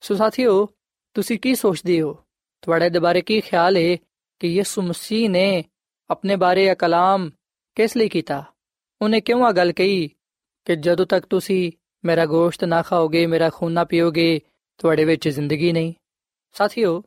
[0.01, 0.69] ਸੋ ਸਾਥੀਓ,
[1.15, 2.19] ਤੁਸੀਂ ਕੀ ਸੋਚਦੇ ਹੋ?
[2.63, 3.97] ਤੁਹਾਡੇ ਦੇ ਬਾਰੇ ਕੀ ਖਿਆਲ ਹੈ
[4.39, 5.65] ਕਿ ਯਿਸੂ ਮਸੀਹ ਨੇ
[6.11, 7.31] ਆਪਣੇ ਬਾਰੇ ਇਹ ਕਲਾਮ
[7.75, 8.45] ਕਿਸ ਲਈ ਕੀਤਾ?
[9.03, 10.11] ਉਹਨੇ ਕਿਉਂ ਆ ਗੱਲ ਕਹੀ
[10.65, 11.73] ਕਿ ਜਦੋਂ ਤੱਕ ਤੁਸੀਂ
[12.05, 14.41] ਮੇਰਾ ਗੋਸ਼ਤ ਨਾ ਖਾਓਗੇ, ਮੇਰਾ ਖੂਨ ਨਾ ਪੀਓਗੇ,
[14.79, 15.93] ਤੁਹਾਡੇ ਵਿੱਚ ਜ਼ਿੰਦਗੀ ਨਹੀਂ?
[16.53, 17.03] ਸਾਥੀਓ,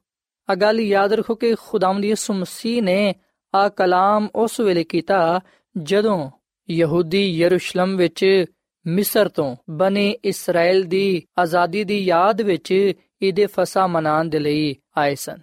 [0.50, 3.16] ਆ ਗੱਲ ਯਾਦ ਰੱਖੋ ਕਿ ਖੁਦਾਵੰਦ ਯਿਸੂ ਮਸੀਹ ਨੇ
[3.56, 5.40] ਆ ਕਲਾਮ ਉਸ ਵੇਲੇ ਕੀਤਾ
[5.78, 6.32] ਜਦੋਂ
[6.70, 8.46] ਯਹੂਦੀ ਯਰੂਸ਼ਲਮ ਵਿੱਚ
[8.88, 15.16] ਮਿਸਰ ਤੋਂ ਬਨੇ ਇਸਰਾਇਲ ਦੀ ਆਜ਼ਾਦੀ ਦੀ ਯਾਦ ਵਿੱਚ ਈਦ ਫਸਾ ਮਨਾਉਣ ਦੇ ਲਈ ਆਏ
[15.16, 15.40] ਸਨ।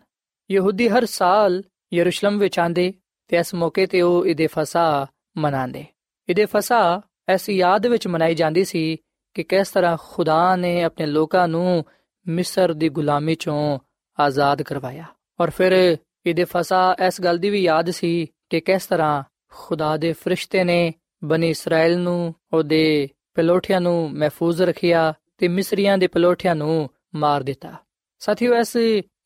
[0.51, 1.63] ਯਹੂਦੀ ਹਰ ਸਾਲ
[1.95, 2.95] ਯਰੂਸ਼ਲਮ ਵਿੱਚ ਆਂਦੇ
[3.29, 5.85] ਤੇ ਇਸ ਮੌਕੇ ਤੇ ਉਹ ਈਦ ਫਸਾ ਮਨਾਉਂਦੇ।
[6.31, 8.97] ਈਦ ਫਸਾ ਐਸੀ ਯਾਦ ਵਿੱਚ ਮਨਾਈ ਜਾਂਦੀ ਸੀ
[9.35, 11.85] ਕਿ ਕਿਸ ਤਰ੍ਹਾਂ ਖੁਦਾ ਨੇ ਆਪਣੇ ਲੋਕਾਂ ਨੂੰ
[12.29, 13.79] ਮਿਸਰ ਦੀ ਗੁਲਾਮੀ ਚੋਂ
[14.21, 15.05] ਆਜ਼ਾਦ ਕਰਵਾਇਆ।
[15.41, 15.97] ਔਰ ਫਿਰ
[16.29, 20.93] ਈਦ ਫਸਾ ਇਸ ਗੱਲ ਦੀ ਵੀ ਯਾਦ ਸੀ ਕਿ ਕਿਸ ਤਰ੍ਹਾਂ ਖੁਦਾ ਦੇ ਫਰਿਸ਼ਤੇ ਨੇ
[21.25, 27.73] ਬਨੀ ਇਸਰਾਇਲ ਨੂੰ, ਉਹਦੇ ਪਲੋਠਿਆਂ ਨੂੰ ਮਹਿਫੂਜ਼ ਰੱਖਿਆ ਤੇ ਮਿਸਰੀਆਂ ਦੇ ਪਲੋਠਿਆਂ ਨੂੰ ਮਾਰ ਦਿੱਤਾ।
[28.19, 28.77] ਸਾਥੀਓ, ਇਸ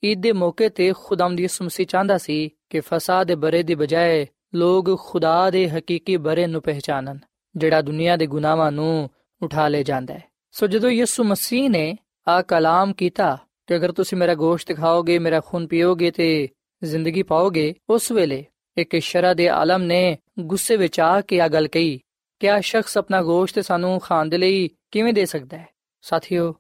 [0.05, 4.27] ਈਦ ਦੇ ਮੌਕੇ ਤੇ ਖੁਦਾਮ ਦੀ ਸੁਮਸੀ ਚਾਹੁੰਦਾ ਸੀ ਕਿ ਫਸਾ ਦੇ ਬਰੇ ਦੀ ਬਜਾਏ
[4.55, 7.19] ਲੋਕ ਖੁਦਾ ਦੇ ਹਕੀਕੀ ਬਰੇ ਨੂੰ ਪਹਿਚਾਨਣ,
[7.57, 9.11] ਜਿਹੜਾ ਦੁਨੀਆ ਦੇ ਗੁਨਾਹਾਂ ਨੂੰ
[9.43, 11.97] ਉਠਾ ਲੈ ਜਾਂਦਾ ਹੈ। ਸੋ ਜਦੋਂ ਯਿਸੂ ਮਸੀਹ ਨੇ
[12.29, 16.49] ਆ ਕਲਾਮ ਕੀਤਾ ਕਿ ਅਗਰ ਤੁਸੀਂ ਮੇਰਾ ਗੋਸ਼ਤ ਖਾਓਗੇ, ਮੇਰਾ ਖੂਨ ਪੀਓਗੇ ਤੇ
[16.85, 18.45] ਜ਼ਿੰਦਗੀ ਪਾਓਗੇ, ਉਸ ਵੇਲੇ
[18.77, 22.01] ਇੱਕ ਸ਼ਰਾ ਦੇ ਆਲਮ ਨੇ ਗੁੱਸੇ ਵਿੱਚ ਆ ਕੇ ਆ ਗੱਲ ਕਹੀ
[22.41, 25.67] ਕਿ ਆ ਸ਼ਖਸ ਆਪਣਾ ਗੋਸ਼ਤ ਸਾਨੂੰ ਖਾਣ ਦੇ ਲਈ ਕਿਵੇਂ ਦੇ ਸਕਦਾ ਹੈ?
[26.01, 26.55] ਸਾਥੀਓ,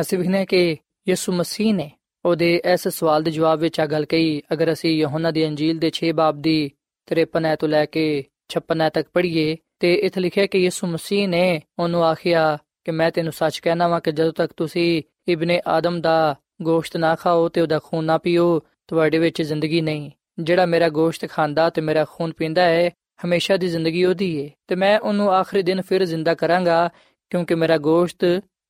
[0.00, 0.76] ਅਸੀਂ ਵਿਖਨੇ ਕਿ
[1.08, 1.90] ਯਿਸੂ ਮਸੀਹ ਨੇ
[2.24, 5.90] ਉਹਦੇ ਇਸ ਸਵਾਲ ਦੇ ਜਵਾਬ ਵਿੱਚ ਆ ਗੱਲ ਕਹੀ, ਅਗਰ ਅਸੀਂ ਯਹੋਨਾ ਦੀ ਅੰਜੀਲ ਦੇ
[5.94, 6.70] 6 ਬਾਬ ਦੀ
[7.08, 12.04] 53 ਤੋਂ ਲੈ ਕੇ 56 ਤੱਕ ਪੜ੍ਹੀਏ, ਤੇ ਇੱਥੇ ਲਿਖਿਆ ਕਿ ਯਿਸੂ ਮਸੀਹ ਨੇ ਉਹਨੂੰ
[12.04, 16.96] ਆਖਿਆ ਕਿ ਮੈਂ ਤੈਨੂੰ ਸੱਚ ਕਹਿਣਾ ਵਾਂ ਕਿ ਜਦੋਂ ਤੱਕ ਤੁਸੀਂ ਇਬਨ ਆਦਮ ਦਾ ਗੋਸ਼ਤ
[16.96, 21.68] ਨਾ ਖਾਓ ਤੇ ਉਹਦਾ ਖੂਨ ਨਾ ਪੀਓ ਤੁਹਾਡੇ ਵਿੱਚ ਜ਼ਿੰਦਗੀ ਨਹੀਂ। ਜਿਹੜਾ ਮੇਰਾ ਗੋਸ਼ਤ ਖਾਂਦਾ
[21.70, 22.90] ਤੇ ਮੇਰਾ ਖੂਨ ਪੀਂਦਾ ਹੈ
[23.24, 26.88] ਹਮੇਸ਼ਾ ਦੀ ਜ਼ਿੰਦਗੀ ਉਹਦੀ ਹੈ ਤੇ ਮੈਂ ਉਹਨੂੰ ਆਖਰੀ ਦਿਨ ਫਿਰ ਜ਼ਿੰਦਾ ਕਰਾਂਗਾ,
[27.30, 28.24] ਕਿਉਂਕਿ ਮੇਰਾ ਗੋਸ਼ਤ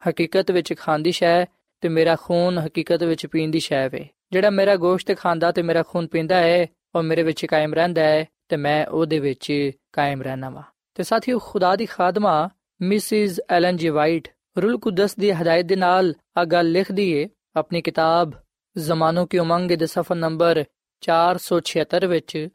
[0.09, 1.45] ਹਕੀਕਤ ਵਿੱਚ ਖਾਣ ਦੀ ਸ਼ੈ
[1.81, 5.83] ਤੇ ਮੇਰਾ ਖੂਨ ਹਕੀਕਤ ਵਿੱਚ ਪੀਣ ਦੀ ਸ਼ੈ ਵੇ। ਜਿਹੜਾ ਮੇਰਾ ਗੋਸ਼ਤ ਖਾਂਦਾ ਤੇ ਮੇਰਾ
[5.83, 10.51] ਖੂਨ ਪੀਂਦਾ ਹੈ ਉਹ ਮੇਰੇ ਵਿੱਚ ਕਾਇਮ ਰਹਿੰਦਾ ਹੈ ਤੇ ਮੈਂ ਉਹਦੇ ਵਿੱਚ ਕਾਇਮ ਰਹਿਣਾ
[10.51, 10.63] ਵਾ।
[10.95, 12.49] ਤੇ ਸਾਥੀਓ, ਖੁਦਾ ਦੀ ਖਾਦਮਾ,
[12.81, 14.29] ਮਿਸਿਸ ਐਲਨ ਜੀ ਵਾਈਟ
[14.63, 18.33] ਰੂਲ ਕੁਦਸ ਦੀ ਹਦਾਇਤ ਦੇ ਨਾਲ ਆ ਗੱਲ ਲਿਖਦੀ ਏ, ਆਪਣੀ ਕਿਤਾਬ
[18.77, 20.64] ਜ਼ਮਾਨੋ ਕੀ ਉਮੰਗ ਦੇ ਸਫਾ ਨੰਬਰ
[21.03, 22.48] 476 ਵਿੱਚ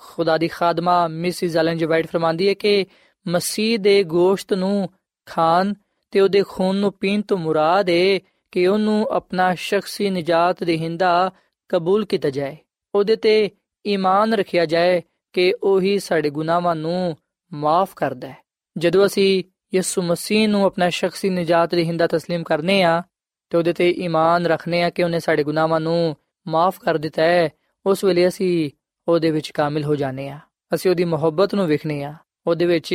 [0.00, 2.86] ਖੁਦਾ ਦੀ ਖਾਦਮਾ ਮਿਸਿਸ ਐਲਨ ਜੀ ਵਾਈਟ ਫਰਮਾਂਦੀ ਹੈ ਕਿ
[3.28, 4.88] ਮਸੀਹ ਦੇ ਗੋਸ਼ਤ ਨੂੰ
[5.26, 5.74] ਖਾਣ
[6.10, 8.18] ਤੇ ਉਹਦੇ ਖੂਨ ਨੂੰ ਪੀਣ ਤੋਂ ਮੁਰਾਦ ਹੈ
[8.52, 11.30] ਕਿ ਉਹਨੂੰ ਆਪਣਾ ਸ਼ਖਸੀ ਨਜਾਤ ਦੇਹਿੰਦਾ
[11.68, 12.56] ਕਬੂਲ ਕੀਤਾ ਜਾਏ
[12.94, 13.50] ਉਹਦੇ ਤੇ
[13.86, 17.16] ਈਮਾਨ ਰੱਖਿਆ ਜਾਏ ਕਿ ਉਹੀ ਸਾਡੇ ਗੁਨਾਹਾਂ ਨੂੰ
[17.52, 18.36] ਮਾਫ ਕਰਦਾ ਹੈ
[18.78, 23.02] ਜਦੋਂ ਅਸੀਂ ਯਿਸੂ ਮਸੀਹ ਨੂੰ ਆਪਣਾ ਸ਼ਖਸੀ ਨਜਾਤ ਦੇਹਿੰਦਾ تسلیم ਕਰਨੇ ਆ
[23.49, 27.49] ਤੇ ਉਹਦੇ ਤੇ ਈਮਾਨ ਰੱਖਨੇ ਆ ਕਿ ਉਹਨੇ ਸਾਡੇ ਗੁਨਾਹਾਂ ਨੂੰ ਮਾਫ ਕਰ ਦਿੱਤਾ ਹੈ,
[27.85, 28.69] ਉਸ ਵੇਲੇ ਅਸੀਂ
[29.07, 30.39] ਉਹਦੇ ਵਿੱਚ ਕਾਮਿਲ ਹੋ ਜਾਣੇ ਆ
[30.73, 32.13] ਅਸੀਂ ਉਹਦੀ ਮੁਹੱਬਤ ਨੂੰ ਵਿਖਨੇ ਆ
[32.47, 32.93] ਉਹਦੇ ਵਿੱਚ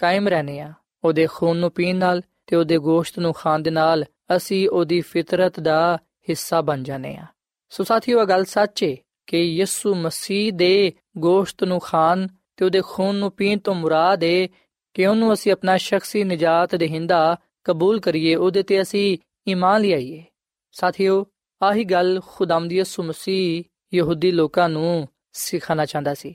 [0.00, 0.72] ਕਾਇਮ ਰਹਨੇ ਆ
[1.04, 4.04] ਉਹਦੇ ਖੂਨ ਨੂੰ ਪੀਣ ਨਾਲ ਤੇ ਉਹਦੇ ਗੋਸ਼ਤ ਨੂੰ ਖਾਣ ਦੇ ਨਾਲ
[4.36, 7.26] ਅਸੀਂ ਉਹਦੀ ਫਿਤਰਤ ਦਾ ਹਿੱਸਾ ਬਣ ਜਾਣੇ ਆ
[7.72, 8.94] ਸੋ ਸਾਥੀਓ, ਇਹ ਗੱਲ ਸੱਚ ਹੈ
[9.26, 14.46] ਕਿ ਯਿਸੂ ਮਸੀਹ ਦੇ ਗੋਸ਼ਤ ਨੂੰ ਖਾਣ ਤੇ ਉਹਦੇ ਖੂਨ ਨੂੰ ਪੀਣ ਤੋਂ ਮੁਰਾਦ ਹੈ
[14.94, 20.24] ਕਿ ਉਹਨੂੰ ਅਸੀਂ ਆਪਣਾ ਸ਼ਖਸੀ ਨਜਾਤ ਦੇਹਿੰਦਾ ਕਬੂਲ ਕਰੀਏ, ਉਹਦੇ ਤੇ ਅਸੀਂ ਈਮਾਨ ਲਿਆਈਏ
[20.72, 21.26] ਸਾਥੀਓ,
[21.62, 26.28] ਆਹੀ ਗੱਲ ਖੁਦਾਮ ਦੀ ਯਿਸੂ ਮਸੀਹ ਯਹੂਦੀ ਲੋਕਾਂ ਨੂੰ ਸਿਖਾਣਾ ਚਾਹੁੰਦਾ ਸੀ।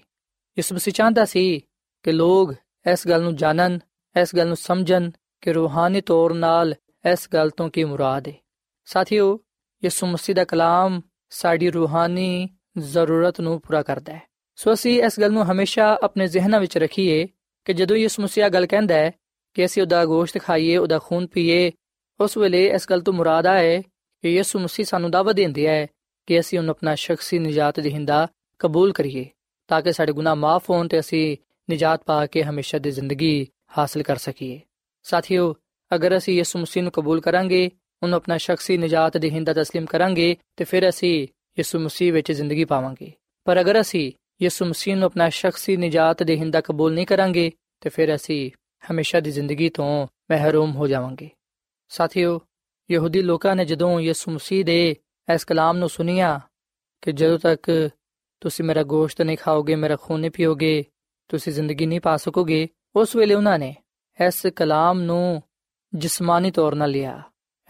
[0.58, 1.60] ਯਿਸੂ ਮਸੀਹ ਚਾਹੁੰਦਾ ਸੀ
[2.04, 2.54] ਕਿ ਲੋਕ
[2.91, 3.80] ਇਸ ਗੱਲ ਨੂੰ ਜਾਣਨ,
[4.21, 6.76] ਇਸ ਗੱਲ ਨੂੰ ਸਮਝਣ ਕਿ ਰੂਹਾਨੀ ਤੌਰ ਨਾਲ
[7.12, 8.34] ਇਸ ਗੱਲ ਤੋਂ ਕੀ ਮੁਰਾਦ ਹੈ
[8.86, 9.39] ਸਾਥੀਓ,
[9.84, 14.21] ਯਿਸੂ ਮਸੀਹ ਦਾ ਕਲਾਮ ਸਾਡੀ ਰੂਹਾਨੀ ਜ਼ਰੂਰਤ ਨੂੰ ਪੂਰਾ ਕਰਦਾ ਹੈ।
[14.56, 17.28] ਸੋ ਅਸੀਂ ਇਸ ਗੱਲ ਨੂੰ ਹਮੇਸ਼ਾ ਆਪਣੇ ਜ਼ਿਹਨਾਂ ਵਿੱਚ ਰੱਖੀਏ
[17.65, 19.12] ਕਿ ਜਦੋਂ ਯਿਸੂ ਮਸੀਹ ਗੱਲ ਕਹਿੰਦਾ ਹੈ
[19.54, 21.71] ਕਿ ਅਸੀਂ ਉਹਦਾ ਗੋਸ਼ਤ ਖਾਈਏ, ਉਹਦਾ ਖੂਨ ਪੀਏ
[22.21, 25.87] ਉਸ ਵੇਲੇ ਇਸ ਗੱਲ ਤੋਂ ਮੁਰਾਦ ਹੈ ਕਿ ਯਿਸੂ ਮਸੀਹ ਸਾਨੂੰ ਦਾਅਵਾ ਦਿੰਦਾ ਹੈ
[26.27, 29.27] ਕਿ ਅਸੀਂ ਉਹਨੂੰ ਆਪਣਾ ਸ਼ਖਸੀ ਨਜਾਤ ਦੇਹਿੰਦਾ ਕਬੂਲ ਕਰੀਏ
[29.69, 31.37] ਤਾਂ ਕਿ ਸਾਡੇ ਗੁਨਾਹ ਮਾਫ ਹੋਣ ਤੇ ਅਸੀਂ
[31.71, 33.47] ਨਜਾਤ ਪਾ ਕੇ ਹਮੇਸ਼ਾ ਦੀ ਜ਼ਿੰਦਗੀ
[33.79, 34.61] ਹਾਸਲ ਕਰ ਸਕੀਏ
[35.05, 35.55] ਸਾਥੀਓ
[35.95, 37.71] ਅਗਰ ਅਸੀਂ ਯਿਸੂ ਮਸੀਹ ਨੂੰ ਕਬੂਲ ਕਰਾਂਗੇ
[38.03, 43.12] ਉਹਨੂੰ ਆਪਣਾ ਸ਼ਖਸੀ ਨਜਾਤ ਦੇਹਿੰਦਾ تسلیم ਕਰਾਂਗੇ ਤੇ ਫਿਰ ਅਸੀਂ ਯਿਸੂ ਮਸੀਹ ਵਿੱਚ ਜ਼ਿੰਦਗੀ ਪਾਵਾਂਗੇ
[43.45, 44.12] ਪਰ ਅਗਰ ਅਸੀਂ
[44.43, 48.51] ਯਿਸੂ ਮਸੀਹ ਨੂੰ ਆਪਣਾ ਸ਼ਖਸੀ ਨਜਾਤ ਦੇਹਿੰਦਾ ਕਬੂਲ ਨਹੀਂ ਕਰਾਂਗੇ ਤੇ ਫਿਰ ਅਸੀਂ
[48.91, 51.31] ਹਮੇਸ਼ਾ ਦੀ ਜ਼ਿੰਦਗੀ ਤੋਂ ਮਹਿਰੂਮ ਹੋ ਜਾਵਾਂਗੇ
[51.94, 52.42] ਸਾਥੀਓ,
[52.92, 54.96] ਯਹੂਦੀ ਲੋਕਾਂ ਨੇ ਜਦੋਂ ਯਿਸੂ ਮਸੀਹ ਦੇ
[55.34, 56.40] ਇਸ ਕਲਾਮ ਨੂੰ ਸੁਨਿਆ
[57.02, 57.90] ਕਿ ਜਦੋਂ ਤੱਕ
[58.42, 60.86] ਤੁਸੀਂ ਮੇਰਾ ਗੋਸ਼ਤ ਨਹੀਂ ਖਾਓਗੇ, ਮੇਰਾ ਖੂਨ ਨਹੀਂ ਪੀਓਗੇ,
[61.28, 63.76] ਤੁਸੀਂ ਜ਼ਿੰਦਗੀ ਨਹੀਂ ਪਾ ਸਕੋਗੇ, ਉਸ ਵੇਲੇ ਉਹਨਾਂ ਨੇ
[64.28, 65.44] ਇਸ ਕਲਾਮ ਨੂੰ
[65.94, 67.24] ਜਿਸਮਾਨੀ ਤੌਰ 'ਤੇ ਲਿਆ।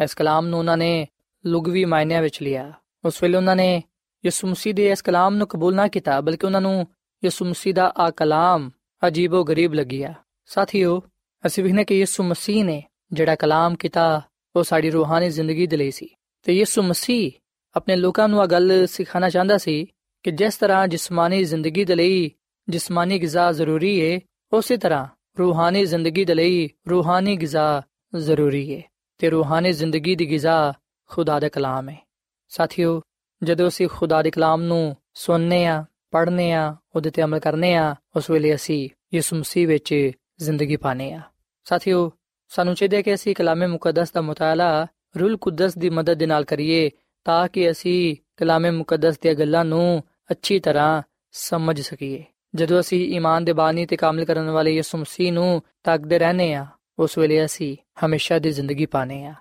[0.04, 1.08] ਇਸ ਕਲਾਮ ਨੂੰ ਉਹਨਾਂ ਨੇ
[1.46, 2.74] ਲੁਗਵੀ ਮਾਇਨਿਆਂ ਵਿੱਚ ਲਿਆ।
[3.06, 3.84] ਉਸ ਵੇਲੇ ਉਹਨਾਂ ਨੇ
[4.26, 6.88] ਯਿਸੂ ਮਸੀਹ ਦੇ ਇਸ ਕਲਾਮ ਨੂੰ ਕਬੂਲ ਨਾ ਕੀਤਾ, ਬਲਕਿ ਉਹਨਾਂ ਨੂੰ
[7.24, 8.72] ਯਿਸੂ ਮਸੀਹ ਦਾ ਆ ਕਲਾਮ
[9.08, 10.14] ਅਜੀਬੋ ਗਰੀਬ ਲੱਗਿਆ।
[10.46, 11.02] ਸਾਥੀਓ,
[11.46, 14.22] ਅਸੀਂ ਵਿਖਨੇ ਕਿ ਯਿਸੂ ਮਸੀਹ ਨੇ ਜਿਹੜਾ ਕਲਾਮ ਕੀਤਾ,
[14.56, 16.10] ਉਹ ਸਾਡੀ ਰੂਹਾਨੀ ਜ਼ਿੰਦਗੀ ਦੇ ਲਈ ਸੀ।
[16.44, 17.32] ਤੇ ਯਿਸੂ ਮਸੀਹ
[17.76, 19.86] ਆਪਣੇ ਲੋਕਾਂ ਨੂੰ ਇਹ ਗੱਲ ਸਿਖਾਣਾ ਚਾਹੁੰਦਾ ਸੀ
[20.24, 22.32] ਕਿ ਜਿਸ ਤਰ੍ਹਾਂ ਜਿਸਮਾਨੀ ਜ਼ਿੰਦਗੀ ਦੇ ਲਈ
[22.70, 24.20] ਜਿਸਮਾਨੀ ਗਿਜ਼ਾ ਜ਼ਰੂਰੀ ਹੈ
[24.54, 25.08] ਉਸੇ ਤਰ੍ਹਾਂ
[25.40, 27.82] ਰੂਹਾਨੀ ਜ਼ਿੰਦਗੀ ਦੇ ਲਈ ਰੂਹਾਨੀ ਗਿਜ਼ਾ
[28.16, 28.82] ਜ਼ਰੂਰੀ ਹੈ
[29.18, 30.74] ਤੇ ਰੂਹਾਨੀ ਜ਼ਿੰਦਗੀ ਦੀ ਗਿਜ਼ਾ
[31.10, 32.08] ਖੁਦਾ ਦਾ ਕਲਾਮ ਹੈ
[32.50, 33.02] ਸਾਥੀਓ,
[33.44, 37.96] ਜਦੋਂ ਅਸੀਂ ਖੁਦਾ ਦੇ ਕਲਾਮ ਨੂੰ ਸੁਣਨੇ ਆ, ਪੜ੍ਹਨੇ ਆ, ਉਹਦੇ ਤੇ ਅਮਲ ਕਰਨੇ ਆ,
[38.16, 41.22] ਉਸ ਵੇਲੇ ਅਸੀਂ ਯਿਸੂ ਮਸੀਹ ਵਿੱਚ ਜ਼ਿੰਦਗੀ ਪਾਣੇ ਆ।
[41.64, 42.12] ਸਾਥੀਓ
[42.56, 44.88] ਸਾਨੂੰ ਚਾਹੀਦਾ ਕਿ ਅਸੀਂ ਕਲਾਮੇ ਮੁਕੱਦਸ ਦਾ ਮਤਾਲਾ
[45.20, 46.90] ਰੂਲ ਕੁਦਸ ਦੀ ਮਦਦ ਦੇ ਨਾਲ ਕਰੀਏ,
[47.24, 52.24] ਤਾਂ ਕਿ ਅਸੀਂ ਕਲਾਮੇ ਮੁਕੱਦਸ ਦੀਆਂ ਗੱਲਾਂ ਨੂੰ ਅੱਛੀ ਤਰ੍ਹਾਂ ਸਮਝ ਸਕੀਏ।
[52.56, 56.66] ਜਦੋਂ ਅਸੀਂ ਈਮਾਨ ਦੇ ਬਾਨੀ ਤੇ ਕਾਮਲ ਕਰਨ ਵਾਲੇ ਯਿਸੂ ਮਸੀਹ ਨੂੰ ਤੱਕਦੇ ਰਹਨੇ ਆ
[57.00, 59.34] ਉਸ ਵੇਲੇ ਅਸੀਂ ਹਮੇਸ਼ਾ ਦੀ ਜ਼ਿੰਦਗੀ ਪਾਣੇ ਆ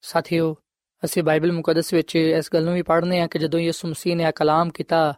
[0.00, 0.56] ਸਾਥੀਓ,
[1.04, 4.24] ਅਸੀਂ ਬਾਈਬਲ ਮੁਕੱਦਸ ਵਿੱਚ ਇਸ ਗੱਲ ਨੂੰ ਵੀ ਪੜ੍ਹਨੇ ਆ ਕਿ ਜਦੋਂ ਯਿਸੂ ਮਸੀਹ ਨੇ
[4.24, 5.14] ਆ ਕਲਾਮ ਕੀਤਾ,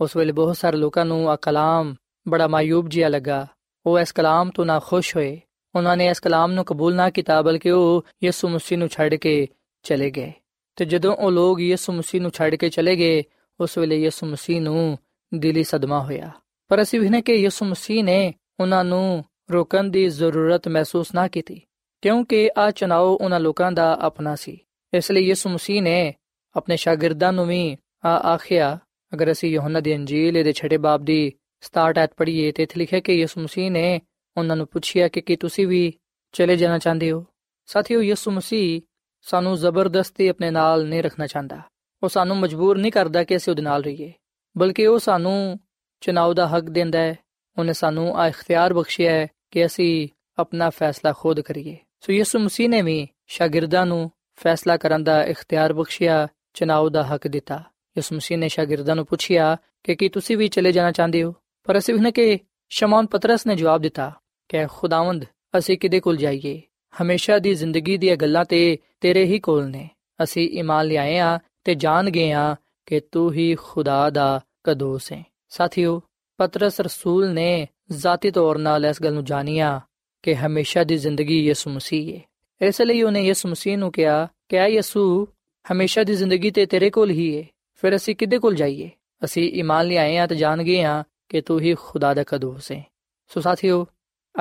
[0.00, 1.94] ਉਸ ਵੇਲੇ ਬਹੁਤ ਸਾਰੇ ਲੋਕਾਂ ਨੂੰ ਆ ਕਲਾਮ
[2.28, 3.46] ਬੜਾ ਮਾਇੂਬ ਜਿਹਾ ਲੱਗਾ।
[3.86, 5.40] ਉਹ ਇਸ ਕਲਾਮ ਤੋਂ ਨਾ ਖੁਸ਼ ਹੋਏ।
[5.74, 9.48] ਉਹਨਾਂ ਨੇ ਇਸ ਕਲਾਮ ਨੂੰ ਕਬੂਲ ਨਾ ਕੀਤਾ, ਬਲਕਿ ਉਹ ਯਿਸੂ ਮਸੀਹ ਨੂੰ ਛੱਡ ਕੇ
[9.82, 10.32] ਚਲੇ ਗਏ।
[10.76, 13.22] ਤੇ ਜਦੋਂ ਉਹ ਲੋਕ ਯਿਸੂ ਮਸੀਹ ਨੂੰ ਛੱਡ ਕੇ ਚਲੇ ਗਏ,
[13.60, 14.98] ਉਸ ਵੇਲੇ ਯਿਸੂ ਮਸੀਹ ਨੂੰ
[15.34, 16.30] ਦਿਲੀ ਸਦਮਾ ਹੋਇਆ।
[16.68, 21.28] ਪਰ ਅਸੀਂ ਵੀ ਨੇ ਕਿ ਯਿਸੂ ਮਸੀਹ ਨੇ ਉਹਨਾਂ ਨੂੰ ਰੋਕਣ ਦੀ ਜ਼ਰੂਰਤ ਮਹਿਸੂਸ ਨਾ
[21.28, 21.60] ਕੀਤੀ,
[22.02, 24.58] ਕਿਉਂਕਿ ਆ ਚਨਾਓ ਉਹਨਾਂ ਲੋਕਾਂ ਦਾ ਆਪਣਾ ਸੀ।
[24.94, 26.14] ਇਸ ਲਈ ਯਿਸੂ ਮਸੀਹ ਨੇ
[26.56, 28.78] ਆਪਣੇ ਸ਼ਾਗਿਰਦਾਂ ਨੂੰ ਵੀ ਆ ਆਖਿਆ,
[29.14, 33.00] ਅਗਰ ਅਸੀਂ ਯੋਹੰਨਾ ਦੀ ਅੰਜੀਲ ਦੇ 6 ਬਾਬ ਦੀ 67 ਐਤ ਪੜ੍ਹੀਏ, ਤੇ ਇੱਥੇ ਲਿਖਿਆ
[33.00, 34.00] ਕਿ ਯਿਸੂ ਮਸੀਹ ਨੇ
[34.36, 35.92] ਉਹਨਾਂ ਨੂੰ ਪੁੱਛਿਆ ਕਿ ਕੀ ਤੁਸੀਂ ਵੀ
[36.32, 37.26] ਚਲੇ ਜਾਣਾ ਚਾਹੁੰਦੇ ਹੋ?
[37.66, 38.80] ਸਾਥੀਓ, ਯਿਸੂ ਮਸੀਹ
[39.22, 41.60] ਸਾਨੂੰ ਜ਼ਬਰਦਸਤੀ ਆਪਣੇ ਨਾਲ ਨਹੀਂ ਰੱਖਣਾ ਚਾਹੁੰਦਾ।
[42.02, 44.12] ਉਹ ਸਾਨੂੰ ਮਜਬੂਰ ਨਹੀਂ ਕਰਦਾ ਕਿ ਅਸੀਂ ਉਹਦੇ ਨਾਲ ਰਹੀਏ,
[44.58, 45.60] ਬਲਕਿ ਉਹ ਸਾਨੂੰ
[46.00, 47.18] ਚੁਣਾਵ ਦਾ ਹੱਕ ਦਿੰਦਾ ਹੈ।
[47.58, 52.68] ਉਹਨੇ ਸਾਨੂੰ ਆ ਇਖਤਿਆਰ ਬਖਸ਼ਿਆ ਹੈ ਕਿ ਅਸੀਂ ਆਪਣਾ ਫੈਸਲਾ ਖੁਦ ਕਰੀਏ। ਸੋ ਯਿਸੂ ਮਸੀਹ
[52.68, 57.56] ਨੇ ਵੀ ਸ਼ਾਗਿਰਦਾਂ ਨੂੰ ਫੈਸਲਾ ਕਰਨ ਦਾ ਇਖਤਿਆਰ ਬਖਸ਼ਿਆ ਚੁਣਾਵ ਦਾ ਹੱਕ ਦਿੱਤਾ।
[57.96, 61.34] ਯਿਸੂ ਮਸੀਹ ਨੇ ਸ਼ਾਗਿਰਦਾਂ ਨੂੰ ਪੁੱਛਿਆ ਕਿ ਕੀ ਤੁਸੀਂ ਵੀ ਚਲੇ ਜਾਣਾ ਚਾਹੁੰਦੇ ਹੋ?
[61.64, 62.38] ਪਰ ਅਸੀਂ ਵੀ ਕਿ
[62.70, 64.12] ਸ਼ਮੌਨ ਪਤਰਸ ਨੇ ਜਵਾਬ ਦਿੱਤਾ
[64.50, 65.24] ਕਿ ਖੁਦਾਵੰਦ
[65.58, 66.60] ਅਸੀਂ ਕਿਦੇ ਕੋਲ ਜਾਈਏ
[66.94, 69.88] ਹਮੇਸ਼ਾ ਦੀ ਜ਼ਿੰਦਗੀ ਦੀਆਂ ਗੱਲਾਂ ਤੇ ਤੇਰੇ ਹੀ ਕੋਲ ਨੇ
[70.22, 72.54] ਅਸੀਂ ਈਮਾਨ ਲਿਆਏ ਆ ਤੇ ਜਾਣ ਗਏ ਆ
[72.86, 76.00] ਕਿ ਤੂੰ ਹੀ ਖੁਦਾ ਦਾ ਕਦੋਸ ਹੈ ਸਾਥੀਓ
[76.38, 79.80] ਪਤਰਸ ਰਸੂਲ ਨੇ ਜ਼ਾਤੀ ਤੌਰ 'ਤੇ ਇਸ ਗੱਲ ਨੂੰ ਜਾਣਿਆ
[80.24, 82.22] ਕਿ ਹਮੇਸ਼ਾ ਦੀ ਜ਼ਿੰਦਗੀ ਯਿਸੂ ਮਸੀਹ ਹੈ
[82.60, 85.26] ਇਸ ਲਈ ਉਹਨੇ ਯਿਸੂ ਮਸੀਹ ਨੂੰ ਕਿਹਾ ਕਿ ਐ ਯਿਸੂ
[85.64, 87.44] ਹਮੇਸ਼ਾ ਦੀ ਜ਼ਿੰਦਗੀ ਤੇ ਤੇਰੇ ਕੋਲ ਹੀ ਹੈ
[87.82, 88.90] ਫਿਰ ਅਸੀਂ ਕਿੱਦੇ ਕੋਲ ਜਾਈਏ
[89.22, 92.84] ਅਸੀਂ ਈਮਾਨ ਲਿਆਏ ਆ ਤੇ ਜਾਣ ਗਏ ਆ ਕਿ ਤੂੰ ਹੀ ਖੁਦਾ ਦਾ ਕਦੋਸ ਹੈ
[93.28, 93.86] ਸੋ ਸਾਥੀਓ,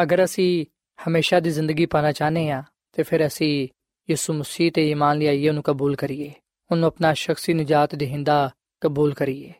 [0.02, 0.66] ਅਗਰ ਅਸੀਂ
[1.08, 3.68] ਹਮੇਸ਼ਾ ਦੀ ਜ਼ਿੰਦਗੀ ਪਾਣਾ ਚਾਹਨੇ ਆ ਤੇ ਫਿਰ ਅਸੀਂ
[4.10, 6.34] ਯਿਸੂ ਮਸੀਹ ਤੇ ਈਮਾਨ ਲਿਆਈਏ ਉਹਨੂੰ ਕਬੂਲ ਕਰੀਏ।
[6.72, 8.50] ਉਹਨੂੰ ਆਪਣਾ ਸ਼ਖਸੀ ਨਜਾਤ ਦੇਹਿੰਦਾ
[8.82, 9.54] ਕਬੂਲ ਕਰੀਏ।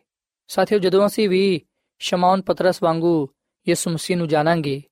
[0.48, 1.60] ਸਾਥੀਓ, ਜਦੋਂ ਅਸੀਂ ਵੀ
[1.98, 3.28] ਸ਼ਮਾਉਨ ਪਤਰਸ ਵਾਂਗੂ
[3.68, 4.82] ਯਿਸੂ ਮਸੀਹ ਨੂੰ ਜਾਣਾਂਗੇ,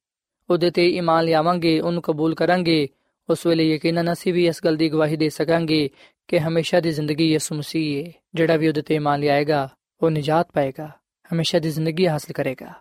[0.50, 2.88] ਉਹਦੇ ਤੇ ਈਮਾਨ ਲਿਆਵਾਂਗੇ, ਉਹਨੂੰ ਕਬੂਲ ਕਰਾਂਗੇ,
[3.30, 5.90] ਉਸ ਵੇਲੇ ਯਕੀਨਨ ਅਸੀਂ ਵੀ ਇਸ ਗੱਲ ਦੀ ਗਵਾਹੀ ਦੇ ਸਕਾਂਗੇ
[6.28, 9.68] ਕਿ ਹਮੇਸ਼ਾ ਦੀ ਜ਼ਿੰਦਗੀ ਯਿਸੂ ਮਸੀਹ ਹੈ। ਜਿਹੜਾ ਵੀ ਉਹਦੇ ਤੇ ਈਮਾਨ ਲਿਆਏਗਾ,
[10.02, 10.90] ਉਹ ਨਜਾਤ ਪਾਏਗਾ।
[11.32, 12.72] ਹਮੇਸ਼ਾ ਦੀ ਜ਼ਿੰਦਗੀ ਹਾਸਲ ਕਰੇਗਾ।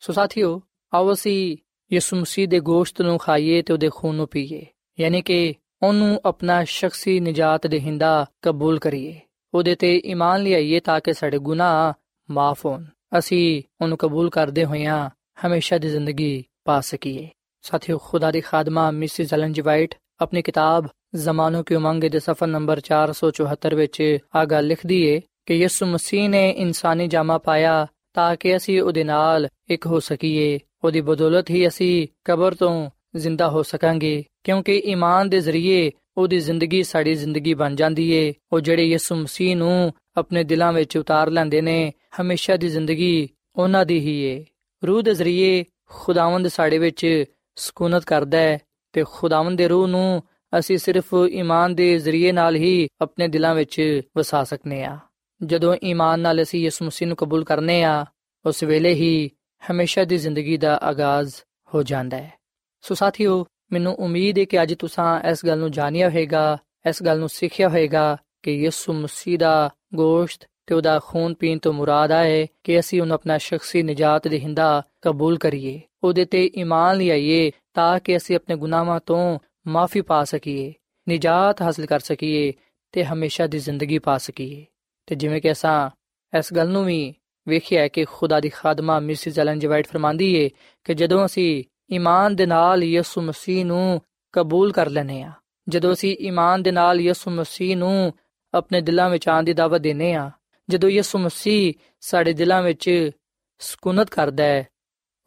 [0.00, 0.62] ਸੋ ਸਾਥੀਓ,
[0.94, 1.56] ਆਓ ਅਸੀਂ
[1.92, 4.66] ਯਿਸੂ ਮਸੀਹ ਦੇ ਗੋਸ਼ਤ ਨੂੰ ਖਾਈਏ ਤੇ ਉਹਦੇ ਖੂਨ ਨੂੰ ਪੀਏ,
[5.00, 9.20] ਯਾਨੀ ਕਿ ਉਹਨੂੰ ਆਪਣਾ ਸ਼ਖਸੀ ਨਜਾਤ ਦੇਹਿੰਦਾ ਕਬੂਲ ਕਰੀਏ।
[9.54, 11.92] ਉਹਦੇ ਤੇ ਈਮਾਨ ਲਿਆਈਏ ਤਾਂ ਕਿ ਸਾਡੇ ਗੁਨਾਹ
[12.30, 12.84] ਮਾਫ ਹੋਣ।
[13.18, 15.10] ਅਸੀਂ ਉਹਨੂੰ ਕਬੂਲ ਕਰਦੇ ਹੋਇਆਂ
[15.46, 17.28] ਹਮੇਸ਼ਾ ਦੀ ਜ਼ਿੰਦਗੀ ਪਾ ਸਕੀਏ।
[17.62, 22.46] ਸਾਥੀਓ, ਖੁਦਾ ਦੀ ਖਾਦਮਾ ਮਿਸਿਸ ਐਲਨ ਜੀ ਵਾਈਟ ਆਪਣੀ ਕਿਤਾਬ ਜ਼ਮਾਨੋ ਕੀ ਉਮੰਗ ਦੇ ਸਫਾ
[22.46, 28.36] ਨੰਬਰ 474 ਵਿੱਚ ਆ ਗੱਲ ਲਿਖਦੀ ਏ ਕਿ ਯਿਸੂ ਮਸੀਹ ਨੇ ਇਨਸਾਨੀ ਜਾਮਾ ਪਾਇਆ ਤਾਂ
[28.36, 33.62] ਕਿ ਅਸੀਂ ਉਹਦੇ ਨਾਲ ਇੱਕ ਹੋ ਸਕੀਏ। ਉਹਦੀ ਬਦੌਲਤ ਹੀ ਅਸੀਂ ਕਬਰ ਤੋਂ ਜ਼ਿੰਦਾ ਹੋ
[33.62, 39.14] ਸਕਾਂਗੇ, ਕਿਉਂਕਿ ਈਮਾਨ ਦੇ ਜ਼ਰੀਏ ਉਹਦੀ ਜ਼ਿੰਦਗੀ ਸਾਡੀ ਜ਼ਿੰਦਗੀ ਬਣ ਜਾਂਦੀ ਏ। ਉਹ ਜਿਹੜੇ ਯਿਸੂ
[39.14, 44.44] ਮਸੀਹ ਨੂੰ ਆਪਣੇ ਦਿਲਾਂ ਵਿੱਚ ਉਤਾਰ ਲੈਂਦੇ ਨੇ, ਹਮੇਸ਼ਾ ਦੀ ਜ਼ਿੰਦਗੀ ਉਹਨਾਂ ਦੀ ਹੀ ਏ।
[44.86, 47.24] ਰੂਹ ਦੇ ਜ਼ਰੀਏ ਖੁਦਾਵੰਦ ਸਾਡੇ ਵਿੱਚ
[47.56, 48.58] ਸਕੂਨਤ ਕਰਦਾ ਹੈ
[48.92, 50.22] ਤੇ ਖੁਦਾਵੰਦ ਦੇ ਰੂਹ ਨੂੰ
[50.58, 54.98] ਅਸੀਂ ਸਿਰਫ ਈਮਾਨ ਦੇ ਜ਼ਰੀਏ ਨਾਲ ਹੀ ਆਪਣੇ ਦਿਲਾਂ ਵਿੱਚ ਵਸਾ ਸਕਨੇ ਆ।
[55.42, 58.06] ਜਦੋਂ ਈਮਾਨ ਨਾਲ ਅਸੀਂ ਯਿਸੂ ਮਸੀਹ ਨੂੰ ਕਬੂਲ ਕਰਨੇ ਆ,
[58.46, 59.30] ਉਸ ਵੇਲੇ ਹੀ
[59.70, 61.34] ਹਮੇਸ਼ਾ ਦੀ ਜ਼ਿੰਦਗੀ ਦਾ ਆਗਾਜ਼
[61.74, 62.32] ਹੋ ਜਾਂਦਾ ਹੈ।
[62.80, 67.18] ਸੋ ਸਾਥੀਓ, ਮੈਨੂੰ ਉਮੀਦ ਹੈ ਕਿ ਅੱਜ ਤੁਸੀਂ ਇਸ ਗੱਲ ਨੂੰ ਜਾਣਿਆ ਹੋਵੇਗਾ, ਇਸ ਗੱਲ
[67.18, 72.46] ਨੂੰ ਸਿੱਖਿਆ ਹੋਵੇਗਾ ਕਿ ਯਿਸੂ ਮਸੀਹ ਦਾ ਗੋਸ਼ਤ ਤੇ ਉਹਦਾ ਖੂਨ ਪੀਣ ਤੋਂ ਮੁਰਾਦ ਹੈ
[72.64, 78.00] ਕਿ ਅਸੀਂ ਉਹਨੂੰ ਆਪਣਾ ਸ਼ਖਸੀ ਨਜਾਤ ਦੇ ਹਿੰਦਾ ਕਬੂਲ ਕਰੀਏ, ਉਹਦੇ ਤੇ ਈਮਾਨ ਲਿਆਈਏ ਤਾਂ
[78.00, 80.74] ਕਿ ਅਸੀਂ ਆਪਣੇ ਗੁਨਾਹਾਂ ਤੋਂ ਮਾਫੀ ਪਾ ਸਕੀਏ,
[81.10, 82.52] ਨਜਾਤ ਹਾਸਲ ਕਰ ਸਕੀਏ
[82.92, 84.66] ਤੇ ਹਮੇਸ਼ਾ ਦੀ ਜ਼ਿੰਦਗੀ ਪਾ ਸਕੀਏ।
[85.08, 85.90] ਤੇ ਜਿਵੇਂ ਕਿ ਅਸਾਂ
[86.38, 87.14] ਇਸ ਗੱਲ ਨੂੰ ਵੀ
[87.48, 90.50] ਵੇਖਿਆ ਕਿ ਖੁਦਾ ਦੀ ਖਾਦਮਾ ਮਿਸਿਸ ਐਲਨ ਜਵਾਈਟ ਫਰਮਾਂਦੀ ਏ
[90.84, 95.32] ਕਿ ਜਦੋਂ ਅਸੀਂ ਈਮਾਨ ਦੇ ਨਾਲ ਯਿਸੂ ਮਸੀਹ ਨੂੰ ਕਬੂਲ ਕਰ ਲੈਨੇ ਆ
[95.68, 98.14] ਜਦੋਂ ਅਸੀਂ ਈਮਾਨ ਦੇ ਨਾਲ ਯਿਸੂ ਮਸੀਹ ਨੂੰ
[98.54, 100.30] ਆਪਣੇ ਦਿਲਾਂ ਵਿੱਚ ਆਉਣ ਦੀ ਦਾਵਤ ਦਿੰਨੇ ਆ
[100.70, 103.10] ਜਦੋਂ ਯਿਸੂ ਮਸੀਹ ਸਾਡੇ ਦਿਲਾਂ ਵਿੱਚ
[103.58, 104.68] ਸਕੂਨਤ ਕਰਦਾ ਹੈ,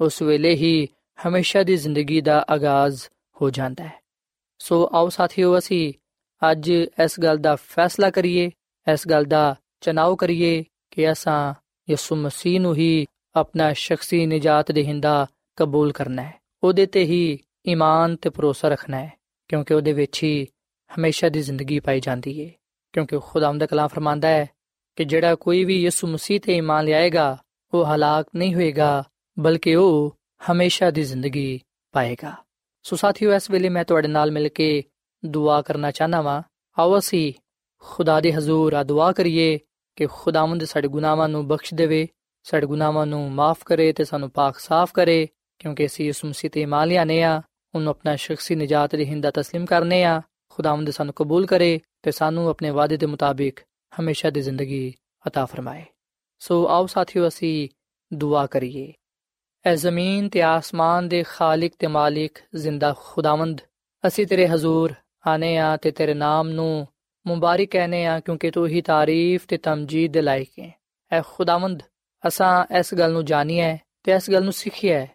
[0.01, 0.87] ਉਸ ਵੇਲੇ ਹੀ
[1.27, 3.01] ਹਮੇਸ਼ਾ ਦੀ ਜ਼ਿੰਦਗੀ ਦਾ ਆਗਾਜ਼
[3.41, 4.03] ਹੋ ਜਾਂਦਾ ਹੈ।
[4.57, 5.93] ਸੋ ਆਓ ਸਾਥੀਓ, ਅਸੀਂ
[6.51, 6.69] ਅੱਜ
[7.03, 8.51] ਇਸ ਗੱਲ ਦਾ ਫੈਸਲਾ ਕਰੀਏ,
[8.93, 11.53] ਇਸ ਗੱਲ ਦਾ ਚਨਾਵ ਕਰੀਏ ਕਿ ਅਸਾਂ
[11.87, 15.25] ਯਿਸੂ ਮਸੀਹ ਨੂੰ ਹੀ ਆਪਣਾ ਸ਼ਖਸੀ ਨਜਾਤ ਦੇਹਿੰਦਾ
[15.57, 19.11] ਕਬੂਲ ਕਰਨਾ ਹੈ ਉਹਦੇ ਤੇ ਹੀ ਈਮਾਨ ਤੇ ਭਰੋਸਾ ਰੱਖਣਾ ਹੈ
[19.49, 20.47] ਕਿਉਂਕਿ ਉਹਦੇ ਵਿੱਚ ਹੀ
[20.91, 22.51] ਹਮੇਸ਼ਾ ਦੀ ਜ਼ਿੰਦਗੀ ਪਾਈ ਜਾਂਦੀ ਹੈ
[22.93, 24.47] ਕਿਉਂਕਿ ਖੁਦਾਮ ਦਾ ਕਲਾਮ ਫਰਮਾਂਦਾ ਹੈ
[24.97, 27.37] ਕਿ ਜਿਹੜਾ ਕੋਈ ਵੀ ਯਿਸੂ ਮਸੀਹ ਤੇ ਈਮਾਨ ਲਿਆਏਗਾ
[27.73, 29.03] ਉਹ ਹਲਾਕ ਨਹੀਂ ਹੋਏਗਾ
[29.37, 30.15] ਬਲਕਿ ਉਹ
[30.51, 31.59] ਹਮੇਸ਼ਾ ਦੀ ਜ਼ਿੰਦਗੀ
[31.93, 32.35] ਪਾਏਗਾ
[32.85, 34.83] ਸੋ ਸਾਥੀਓ ਇਸ ਵੇਲੇ ਮੈਂ ਤੁਹਾਡੇ ਨਾਲ ਮਿਲ ਕੇ
[35.23, 36.41] ਦੁਆ ਕਰਨਾ ਚਾਹਨਾ ਵਾਂ
[36.77, 37.31] ਆਓ ਅਸੀਂ
[37.83, 39.57] ਖੁਦਾ ਦੇ ਹਜ਼ੂਰ ਆ ਦੁਆ ਕਰੀਏ
[39.96, 42.06] ਕਿ ਖੁਦਾਵੰਦ ਸਾਡੇ ਗੁਨਾਹਾਂ ਨੂੰ ਬਖਸ਼ ਦੇਵੇ
[42.46, 45.26] ਸਾਡੇ ਗੁਨਾਹਾਂ ਨੂੰ ਮਾਫ ਕਰੇ ਤੇ ਸਾਨੂੰ ਪਾਕ ਸਾਫ਼ ਕਰੇ
[45.58, 47.42] ਕਿਉਂਕਿ ਅਸੀਂ ਉਸ ਮਸੀਹ ਤੇ ਇਮਾਨ ਲਿਆਨੇ ਆ
[47.74, 52.48] ਉਹਨੂੰ ਆਪਣਾ ਸ਼ਖਸੀ ਨਜਾਤ ਦੇ ਹਿੰਦਾ تسلیم ਕਰਨੇ ਆ ਖੁਦਾਵੰਦ ਸਾਨੂੰ ਕਬੂਲ ਕਰੇ ਤੇ ਸਾਨੂੰ
[52.48, 53.60] ਆਪਣੇ ਵਾਅਦੇ ਦੇ ਮੁਤਾਬਿਕ
[53.92, 55.84] ਹਮੇਸ਼ਾ ਦੀ ਜ਼ਿੰਦਗੀ عطا ਫਰਮਾਏ
[56.40, 57.68] ਸੋ ਆਓ ਸਾਥੀਓ ਅਸੀਂ
[58.12, 58.92] ਦੁਆ ਕਰੀਏ
[59.64, 63.60] ਐ ਜ਼ਮੀਨ ਤੇ ਆਸਮਾਨ ਦੇ ਖਾਲਕ ਤੇ ਮਾਲਿਕ ਜ਼ਿੰਦਾ ਖੁਦਾਵੰਦ
[64.06, 64.94] ਅਸੀਂ ਤੇਰੇ ਹਜ਼ੂਰ
[65.26, 66.86] ਆਨੇ ਆ ਤੇ ਤੇਰੇ ਨਾਮ ਨੂੰ
[67.26, 70.72] ਮੁਬਾਰਕ ਕਹਨੇ ਆ ਕਿਉਂਕਿ ਤੂੰ ਹੀ ਤਾਰੀਫ ਤੇ ਤਮਜੀਦ ਦੇ ਲਾਇਕ ਹੈ
[71.12, 71.82] ਐ ਖੁਦਾਵੰਦ
[72.26, 75.06] ਅਸਾਂ ਇਸ ਗੱਲ ਨੂੰ ਜਾਣੀਏ ਤੇ ਇਸ ਗੱਲ ਨੂੰ ਸਿੱਖੀਏ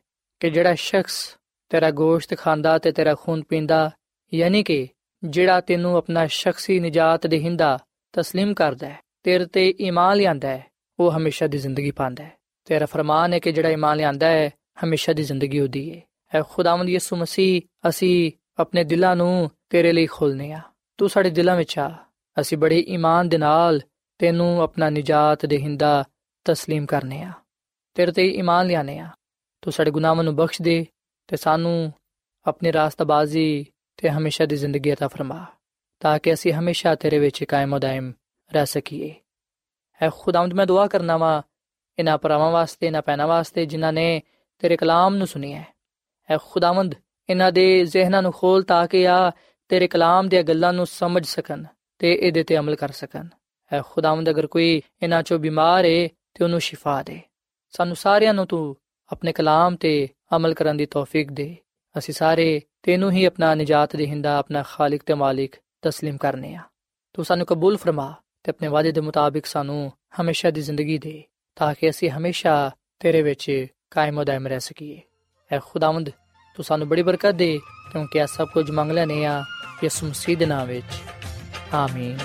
[0.41, 1.38] ਕਿ ਜਿਹੜਾ ਸ਼ਖਸ
[1.70, 3.89] ਤੇਰਾ ਗੋਸ਼ਤ ਖਾਂਦਾ ਤੇ ਤੇਰਾ ਖੂਨ ਪੀਂਦਾ
[4.34, 4.88] ਯਾਨੀ ਕਿ
[5.24, 7.78] ਜਿਹੜਾ ਤੈਨੂੰ ਆਪਣਾ ਸ਼ਖਸੀ ਨਜਾਤ ਦੇਹਿੰਦਾ
[8.13, 10.63] تسلیم ਕਰਦਾ ਹੈ ਤੇਰੇ ਤੇ ਈਮਾਨ ਲਿਆਂਦਾ ਹੈ
[11.00, 12.32] ਉਹ ਹਮੇਸ਼ਾ ਦੀ ਜ਼ਿੰਦਗੀ ਪਾਉਂਦਾ ਹੈ
[12.67, 14.50] ਤੇਰਾ ਫਰਮਾਨ ਹੈ ਕਿ ਜਿਹੜਾ ਈਮਾਨ ਲਿਆਂਦਾ ਹੈ
[14.84, 16.02] ਹਮੇਸ਼ਾ ਦੀ ਜ਼ਿੰਦਗੀ ਉਹਦੀ ਹੈ
[16.34, 20.62] ਐ ਖੁਦਾਵੰਦ ਯਿਸੂ ਮਸੀਹ ਅਸੀਂ ਆਪਣੇ ਦਿਲਾਂ ਨੂੰ ਤੇਰੇ ਲਈ ਖੋਲਨੇ ਆ
[20.98, 21.96] ਤੂੰ ਸਾਡੇ ਦਿਲਾਂ ਵਿੱਚ ਆ
[22.41, 23.82] ਅਸੀਂ ਬੜੇ ਈਮਾਨ ਦੇ ਨਾਲ
[24.20, 26.04] ਤੈਨੂੰ ਆਪਣਾ ਨਜਾਤ ਦੇਹਿੰਦਾ
[26.52, 27.32] تسلیم ਕਰਨੇ ਆ
[27.94, 29.10] ਤੇਰੇ ਤੇ ਈਮਾਨ ਲਿਆਨੇ ਆ
[29.62, 30.86] ਤੂੰ ਸਾਡੇ ਗੁਨਾਹਾਂ ਨੂੰ ਬਖਸ਼ ਦੇ
[31.28, 31.94] ਤੇ ਸਾਨੂੰ
[32.46, 33.65] ਆਪਣੀ ਰਾਸਤਬਾਜ਼ੀ
[33.98, 35.46] ਤੇ ਹਮੇਸ਼ਾ ਦੀ ਜ਼ਿੰਦਗੀ عطا ਫਰਮਾ
[36.00, 38.12] ਤਾਂ ਕਿ ਅਸੀਂ ਹਮੇਸ਼ਾ ਤੇਰੇ ਵਿੱਚ ਕਾਇਮ و دائم
[38.54, 39.15] ਰਹਿ ਸਕੀਏ
[40.02, 41.44] ਐ ਖੁਦਾਵੰਦ ਮੈਂ ਦੁਆ ਕਰਨਾ ਵਾ
[42.00, 44.22] ਇਹਨਾਂ ਪਰਵਾਂ ਵਾਸਤੇ ਇਹਨਾਂ ਪੈਨਾ ਵਾਸਤੇ ਜਿਨ੍ਹਾਂ ਨੇ
[44.60, 45.63] ਤੇਰੇ ਕਲਾਮ ਨੂੰ ਸੁਨਿਆ
[46.30, 46.96] ਐ ਖੁਦਾਵੰਦ
[47.30, 49.32] ਇਹਨਾਂ ਦੇ ਜ਼ਿਹਨਾਂ ਨੂੰ ਖੋਲ ਤਾਂ ਕਿ ਆ
[49.68, 51.64] ਤੇਰੇ ਕਲਾਮ ਦੀਆਂ ਗੱਲਾਂ ਨੂੰ ਸਮਝ ਸਕਣ
[51.98, 53.29] ਤੇ ਇਹਦੇ ਤੇ ਅਮਲ ਕਰ ਸਕਣ।
[53.72, 57.20] ਐ ਖੁਦਾਵੰਦ, ਅਗਰ ਕੋਈ ਇਹਨਾਂ ਚੋਂ ਬਿਮਾਰ ਏ ਤੇ ਉਹਨੂੰ ਸ਼ਿਫਾ ਦੇ।
[57.70, 58.76] ਸਾਨੂੰ ਸਾਰਿਆਂ ਨੂੰ ਤੂੰ
[59.12, 61.57] ਆਪਣੇ ਕਲਾਮ ਤੇ ਅਮਲ ਕਰਨ ਦੀ ਤੌਫੀਕ ਦੇ।
[61.98, 66.61] ਅਸੀਂ ਸਾਰੇ ਤੈਨੂੰ ਹੀ ਆਪਣਾ ਨਜਾਤ ਦੇਹਿੰਦਾ, ਆਪਣਾ ਖਾਲਕ ਤੇ ਮਾਲਿਕ تسلیم ਕਰਨੇ ਆ।
[67.12, 71.22] ਤੂੰ ਸਾਨੂੰ ਕਬੂਲ ਫਰਮਾ ਤੇ ਆਪਣੇ ਵਾਅਦੇ ਦੇ ਮੁਤਾਬਿਕ ਸਾਨੂੰ ਹਮੇਸ਼ਾ ਦੀ ਜ਼ਿੰਦਗੀ ਦੇ,
[71.57, 75.00] ਤਾਂ ਕਿ ਅਸੀਂ ਹਮੇਸ਼ਾ ਤੇਰੇ ਵਿੱਚ ਕਾਇਮ ਦائم ਰਹਿ ਸਕੀਏ।
[75.52, 76.11] ਐ ਖੁਦਾਵੰਦ,
[76.55, 77.59] ਤੂੰ ਸਾਨੂੰ ਬੜੀ ਬਰਕਤ ਦੇ
[77.92, 79.44] ਕਿਉਂਕਿ ਇਹ ਸਭ ਕੁਝ ਮੰਗਲਾ ਨੇ ਆ
[79.85, 81.03] ਯਿਸੂ ਮਸੀਹ ਦੇ ਨਾਮ ਵਿੱਚ।
[81.75, 82.19] ਆਮੀਨ।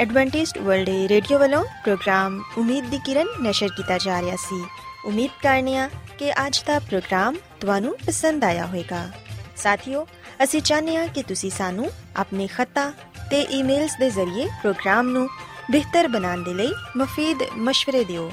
[0.00, 4.66] ਐਡਵੈਂਟਿਸਟ ਵਰਲਡ ਰੇਡੀਓ ਵੱਲੋਂ ਪ੍ਰੋਗਰਾਮ ਉਮੀਦ ਦੀ ਕਿਰਨ ਨਿਸ਼ਰ ਕੀਤਾ ਜਾ ਰਿਹਾ ਸੀ।
[5.04, 9.10] ਉਮੀਦ ਕਰਨੇ ਆ ਕਿ ਅੱਜ ਦਾ ਪ੍ਰੋਗਰਾਮ ਤੁਹਾਨੂੰ ਪਸੰਦ ਆਇਆ ਹੋਵੇਗਾ।
[9.56, 10.06] ਸਾਥੀਓ,
[10.44, 12.90] ਅਸੀਂ ਚਾਹੁੰਦੇ ਹਾਂ ਕਿ ਤੁਸੀਂ ਸਾਨੂੰ ਆਪਣੇ ਖਤਾ
[13.30, 15.28] ਤੇ ਈਮੇਲਸ ਦੇ ਜ਼ਰੀਏ ਪ੍ਰੋਗਰਾਮ ਨੂੰ
[15.70, 18.32] ਬਿਹਤਰ ਬਣਾਉਣ ਦੇ ਲਈ ਮਫੀਦ مشਵਰੇ ਦਿਓ।